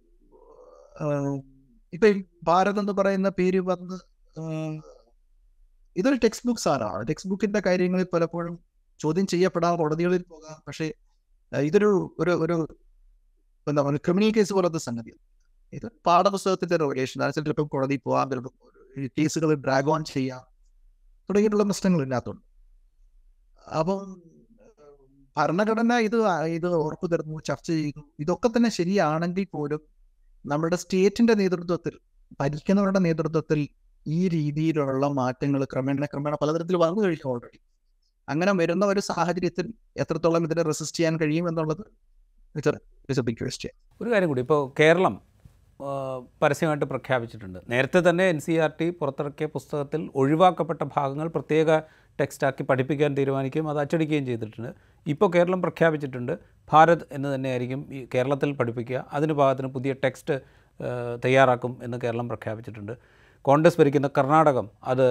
[1.92, 2.08] ഇപ്പൊ
[2.42, 3.96] ഭാരത് എന്ന് പറയുന്ന പേര് വന്ന്
[5.96, 7.08] ഇതൊരു ടെക്സ്റ്റ് ബുക്ക് സാറാണ്.
[7.08, 8.58] ടെക്സ്റ്റ് ബുക്കിന്റെ കാര്യങ്ങളിൽ പലപ്പോഴും
[8.98, 10.62] ചോദ്യം ചെയ്യപ്പെടാൻ കോടതികളിൽ പോകാം.
[10.66, 10.92] പക്ഷേ
[11.52, 12.76] ഇതൊരു ഒരു ഒരു
[13.68, 15.12] എന്താ പറയുക ക്രിമിനൽ കേസ് പോലത്തെ സംഗതി
[15.72, 20.55] ഇത് പാഠപുസ്തകത്തിന്റെ റിലേഷൻ ചിലപ്പോൾ കോടതി പോകാം ചിലപ്പോൾ കേസുകൾ ഡ്രാഗ് ഓൺ ചെയ്യാം.
[21.28, 22.42] തുടങ്ങിയിട്ടുള്ള പ്രശ്നങ്ങൾ ഇതിനകത്തുണ്ട്.
[23.80, 24.22] അപ്പം
[25.38, 29.80] ഭരണഘടന ഇത് ഇത് ഉറപ്പു തരുന്നു ചർച്ച ചെയ്യുന്നു ഇതൊക്കെ തന്നെ ശരിയാണെങ്കിൽ പോലും
[30.46, 31.98] നമ്മുടെ സ്റ്റേറ്റിന്റെ നേതൃത്വത്തിൽ
[32.40, 33.68] ഭരിക്കുന്നവരുടെ നേതൃത്വത്തിൽ
[34.08, 37.58] ഈ രീതിയിലുള്ള മാറ്റങ്ങൾ ക്രമേണ ക്രമേണ പലതരത്തിൽ വന്നു കഴിഞ്ഞു ഓൾറെഡി
[38.28, 41.84] അങ്ങനെ വരുന്ന ഒരു സാഹചര്യത്തിൽ എത്രത്തോളം ഇതിനെ റെസിസ്റ്റ് ചെയ്യാൻ കഴിയും എന്നുള്ളത്
[44.00, 44.40] ഒരു കാര്യം കൂടി.
[44.40, 45.22] ഇപ്പോൾ കേരളം
[46.42, 47.58] പരസ്യമായിട്ട് പ്രഖ്യാപിച്ചിട്ടുണ്ട്.
[47.72, 51.78] നേരത്തെ തന്നെ എൻ സി ആർ ടി പുറത്തിറക്കിയ പുസ്തകത്തിൽ ഒഴിവാക്കപ്പെട്ട ഭാഗങ്ങൾ പ്രത്യേക
[52.20, 54.70] ടെക്സ്റ്റാക്കി പഠിപ്പിക്കാൻ തീരുമാനിക്കുകയും അത് അച്ചടിക്കുകയും ചെയ്തിട്ടുണ്ട്.
[55.06, 56.38] ഇപ്പോൾ കേരളം പ്രഖ്യാപിച്ചിട്ടുണ്ട്
[56.72, 59.04] ഭാരത് എന്ന് തന്നെയായിരിക്കും ഈ കേരളത്തിൽ പഠിപ്പിക്കുക.
[59.12, 60.40] അതിന് ഭാഗത്തിന് പുതിയ ടെക്സ്റ്റ്
[61.24, 62.94] തയ്യാറാക്കും എന്ന് കേരളം പ്രഖ്യാപിച്ചിട്ടുണ്ട്.
[63.42, 65.06] കോൺഗ്രസ് ഭരിക്കുന്ന കർണാടകം അത്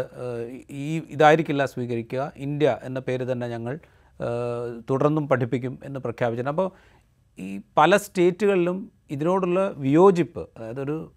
[0.69, 2.31] ഈ ഇതായിരിക്കില്ല സ്വീകരിക്കുക.
[2.35, 3.79] ഇന്ത്യ എന്ന പേര് തന്നെ ഞങ്ങൾ
[4.89, 6.61] തുടർന്നും പഠിപ്പിക്കും എന്ന് പ്രഖ്യാപിച്ചിട്ടുണ്ട്.
[6.61, 6.69] അപ്പോൾ
[7.39, 11.13] ഈ പല സ്റ്റേറ്റുകളിലും ഇതിനോടുള്ള വിയോജിപ്പ് അതായത് ഒരു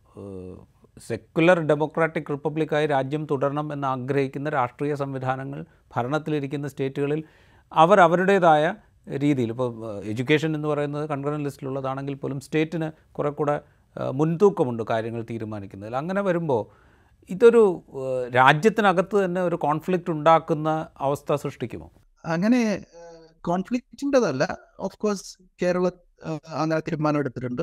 [1.06, 5.64] സെക്കുലർ ഡെമോക്രാറ്റിക് റിപ്പബ്ലിക്കായി രാജ്യം തുടരണം എന്ന് ആഗ്രഹിക്കുന്ന രാഷ്ട്രീയ സംവിധാനങ്ങൾ
[5.96, 7.24] ഭരണത്തിലിരിക്കുന്ന സ്റ്റേറ്റുകളിൽ
[7.72, 8.74] അവർ അവരുടേതായ
[9.18, 13.60] രീതിയിൽ ഇപ്പോൾ എഡ്യൂക്കേഷൻ എന്ന് പറയുന്നത് കൺകറൻ ലിസ്റ്റിലുള്ളതാണെങ്കിൽ പോലും സ്റ്റേറ്റിന് കുറെ കൂടെ
[14.12, 15.96] മുൻതൂക്കമുണ്ട് കാര്യങ്ങൾ തീരുമാനിക്കുന്നതിൽ.
[15.96, 16.88] അങ്ങനെ വരുമ്പോൾ
[17.30, 17.84] ഇതൊരു
[18.34, 21.90] രാജ്യത്തിനകത്ത് തന്നെ ഒരു കോൺഫ്ലിക്റ്റ് ഉണ്ടാക്കുന്ന അവസ്ഥ സൃഷ്ടിക്കുമോ?
[22.24, 22.84] അങ്ങനെ
[23.44, 24.56] കോൺഫ്ലിക്റ്റിന്റെതല്ല.
[24.80, 25.88] ഓഫ് കോഴ്സ് കേരള
[26.60, 27.62] അങ്ങനെ തീരുമാനം എടുത്തിട്ടുണ്ട്.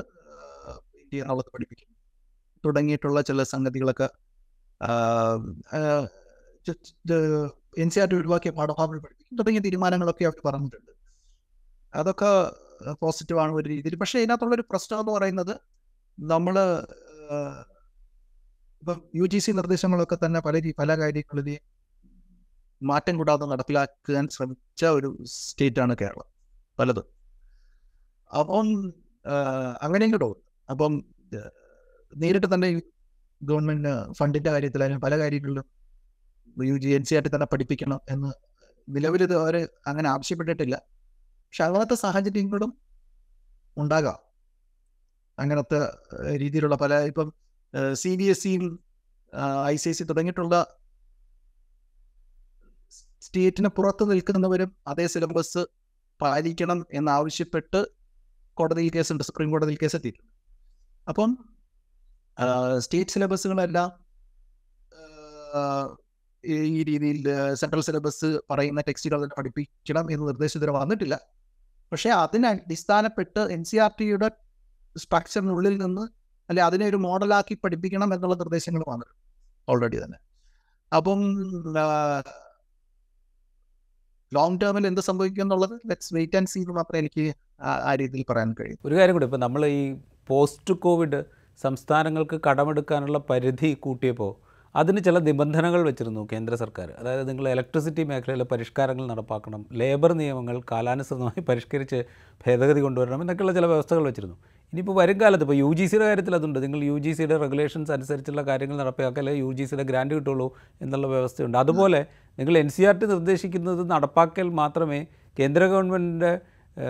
[1.02, 1.90] ഇന്ത്യ എന്നുള്ളത് പഠിപ്പിക്കും.
[2.66, 4.08] തുടങ്ങിയിട്ടുള്ള ചില സംഗതികളൊക്കെ
[7.84, 9.38] എൻ സി ആർ ടി ഒഴിവാക്കിയ പാഠഭാഗങ്ങൾ പഠിപ്പിക്കും.
[9.40, 10.92] തുടങ്ങിയ തീരുമാനങ്ങളൊക്കെ അവർ പറഞ്ഞിട്ടുണ്ട്.
[11.94, 12.32] അതൊക്കെ
[13.02, 13.96] പോസിറ്റീവാണ് ഒരു രീതിയിൽ.
[13.96, 15.54] പക്ഷേ ഇതിനകത്തുള്ള ഒരു പ്രശ്നം എന്ന് പറയുന്നത്
[16.18, 16.56] നമ്മൾ
[18.82, 21.64] ഇപ്പം യു ജി സി നിർദ്ദേശങ്ങളൊക്കെ തന്നെ പല പല കാര്യങ്ങളിലെയും
[22.82, 26.28] മാറ്റം കൂടാതെ നടപ്പിലാക്കാൻ ശ്രമിച്ച ഒരു സ്റ്റേറ്റാണ് കേരളം.
[26.80, 27.15] പലതും.
[28.40, 28.94] അപ്പം
[29.82, 30.30] അങ്ങനെയും കേട്ടോ
[30.70, 30.94] അപ്പം
[32.16, 32.82] നേരിട്ട് തന്നെ
[33.44, 35.66] ഗവൺമെന്റ് ഫണ്ടിന്റെ കാര്യത്തിലായാലും പല കാര്യങ്ങളിലും
[36.58, 38.32] യു ജി എൻ സി ആയിട്ട് തന്നെ പഠിപ്പിക്കണം എന്ന്
[38.90, 40.76] നിലവിൽ ഇത് അവർ അങ്ങനെ ആവശ്യപ്പെട്ടിട്ടില്ല.
[41.46, 42.72] പക്ഷെ അങ്ങനത്തെ സാഹചര്യങ്ങളും
[43.78, 44.20] ഉണ്ടാകാം.
[45.40, 45.80] അങ്ങനത്തെ
[46.38, 47.34] രീതിയിലുള്ള പല ഇപ്പം
[47.94, 48.66] സി ബി എസ് സിയും
[49.66, 50.56] ഐ സി എസ് സി തുടങ്ങിയിട്ടുള്ള
[53.22, 55.64] സ്റ്റേറ്റിന് പുറത്ത് നിൽക്കുന്നവരും അതേ സിലബസ്
[56.22, 57.95] പാലിക്കണം എന്നാവശ്യപ്പെട്ട്
[58.60, 60.32] കോടതിയിൽ കേസുണ്ട് സുപ്രീം കോടതിയിൽ കേസ് എത്തിയിട്ടുണ്ട്
[61.08, 61.32] അപ്പം
[62.86, 63.90] സ്റ്റേറ്റ് സിലബസുകളെല്ലാം
[66.44, 67.20] ഈ രീതിയിൽ
[67.62, 71.16] സെൻട്രൽ സിലബസ് പറയുന്ന ടെക്സ്റ്റുകൾ തന്നെ പഠിപ്പിക്കണം എന്ന് നിർദ്ദേശം ഇതുവരെ വന്നിട്ടില്ല.
[71.92, 74.30] പക്ഷേ അതിനെ അടിസ്ഥാനപ്പെട്ട് എൻ സി ആർ ടിയുടെ
[74.96, 76.04] സ്ട്രക്ചറിനുള്ളിൽ നിന്ന്
[76.50, 79.22] അല്ലെ അതിനെ ഒരു മോഡലാക്കി പഠിപ്പിക്കണം എന്നുള്ള നിർദ്ദേശങ്ങൾ വന്നിട്ടുണ്ട്
[79.68, 80.18] ഓൾറെഡി തന്നെ.
[80.92, 81.22] അപ്പം
[84.36, 88.56] ലോങ് ടേമിൽ എന്ത് സംഭവിക്കും എന്നുള്ളത് ലെറ്റ്സ് വെയിറ്റ് ആൻഡ് സീ എന്ന് മാത്രമേ എനിക്ക് ആ- രീതിയിൽ പറയാൻ
[88.60, 88.78] കഴിയും.
[88.86, 89.96] ഒരു കാര്യം കൂടി ഇപ്പോൾ നമ്മൾ ഈ
[90.28, 91.24] പോസ്റ്റ് കോവിഡ്
[91.62, 94.46] സംസ്ഥാനങ്ങൾക്ക് കടമെടുക്കാനുള്ള പരിധി കൂട്ടിയപ്പോൾ
[94.76, 96.92] അതിന് ചില നിബന്ധനകൾ വെച്ചിരുന്നു കേന്ദ്ര സർക്കാർ.
[97.00, 102.04] അതായത് നിങ്ങൾ ഇലക്ട്രിസിറ്റി മേഖലയിലെ പരിഷ്കാരങ്ങൾ നടപ്പാക്കണം ലേബർ നിയമങ്ങൾ കാലാനുസൃതമായി പരിഷ്കരിച്ച്
[102.48, 104.36] ഭേദഗതി കൊണ്ടുവരണം എന്നൊക്കെയുള്ള ചില വ്യവസ്ഥകൾ വെച്ചിരുന്നു.
[104.74, 106.64] ഇനിയിപ്പോൾ വരും കാലത്ത് ഇപ്പോൾ യു ജി സിയുടെ കാര്യത്തിൽ അതുണ്ട്.
[106.64, 111.58] നിങ്ങൾ യു ജി സിയുടെ റെഗുലേഷൻസ് അനുസരിച്ചുള്ള കാര്യങ്ങൾ നടപ്പാക്കലേ യു ജി സിയുടെ ഗ്രാൻഡ് കിട്ടുള്ളൂ എന്നുള്ള വ്യവസ്ഥയുണ്ട്.
[111.58, 112.06] അതുപോലെ
[112.40, 115.06] നിങ്ങൾ എൻ സി ആർ ടി നിർദ്ദേശിക്കുന്നത് നടപ്പാക്കൽ മാത്രമേ
[115.40, 116.40] കേന്ദ്ര ഗവൺമെന്റിന്റെ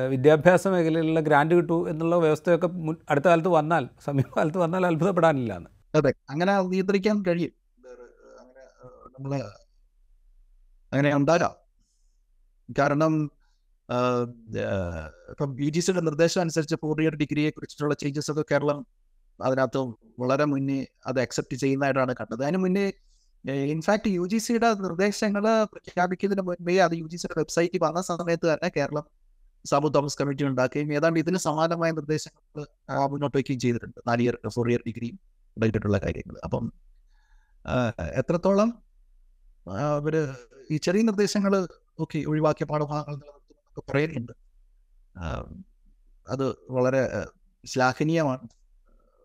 [0.07, 2.67] വിദ്യാഭ്യാസ മേഖലയിലുള്ള ഗ്രാൻഡ് കിട്ടൂ എന്നുള്ള വ്യവസ്ഥയൊക്കെ
[3.09, 6.13] അടുത്ത കാലത്ത് വന്നാൽ സമീപകാലത്ത് വന്നാൽ അത്ഭുതപ്പെടാനില്ല എന്ന് അതെ.
[6.29, 7.53] അങ്ങനെ നിയന്ത്രിക്കാൻ കഴിയും.
[9.19, 9.43] അങ്ങനെ
[10.93, 11.53] അങ്ങനെ ഉണ്ടാകാം.
[12.79, 13.13] കാരണം
[15.31, 18.79] ഇപ്പം ബി ജി സിയുടെ നിർദ്ദേശം അനുസരിച്ച് ഫോർ ഇയർ ഡിഗ്രിയെ കുറിച്ചിട്ടുള്ള ചേഞ്ചസ് ഒക്കെ കേരളം
[19.39, 19.79] അതിനകത്ത്
[20.21, 22.41] വളരെ മുന്നേ അത് അക്സെപ്റ്റ് ചെയ്യുന്നതായിട്ടാണ് കണ്ടത്.
[22.45, 22.85] അതിന് മുന്നേ
[23.73, 25.43] ഇൻഫാക്ട് യു ജി സിയുടെ നിർദ്ദേശങ്ങൾ
[25.73, 29.05] പ്രഖ്യാപിക്കുന്നതിന് മുൻപേ അത് യു ജി സിയുടെ വെബ്സൈറ്റിൽ വന്ന സമയത്ത് തന്നെ കേരളം
[29.65, 32.41] സാബു തോമസ് കമ്മിറ്റി ഉണ്ടാക്കുകയും ഏതാണ്ട് ഇതിന് സമാനമായ നിർദ്ദേശങ്ങൾ
[33.13, 33.99] മുന്നോട്ട് വയ്ക്കുകയും ചെയ്തിട്ടുണ്ട്.
[34.09, 35.09] നാല് ഇയർ ഫോർ ഇയർ ഡിഗ്രി
[35.57, 36.65] ഉണ്ടായിട്ടുള്ള കാര്യങ്ങൾ അപ്പം
[38.21, 38.69] എത്രത്തോളം
[39.97, 40.15] അവർ
[40.73, 41.53] ഈ ചെറിയ നിർദ്ദേശങ്ങൾ
[42.03, 43.27] ഓക്കെ ഒഴിവാക്കിയ പാഠഭാഗങ്ങൾ
[43.79, 44.31] പറയുന്നുണ്ട്.
[46.29, 47.01] അത് വളരെ
[47.65, 48.47] ശ്ലാഘനീയമാണ്.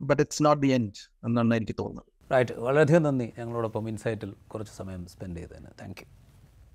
[0.02, 2.32] But it's not the end എന്നാണ് എനിക്ക് തോന്നുന്നത്.
[2.32, 5.66] റൈറ്റ് വളരെയധികം നന്ദി ഞങ്ങളോടൊപ്പം ഇൻസൈറ്റിൽ കുറച്ച് സമയം സ്പെൻഡ് ചെയ്തതിന്.
[5.80, 6.06] Thank you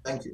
[0.07, 0.33] thank you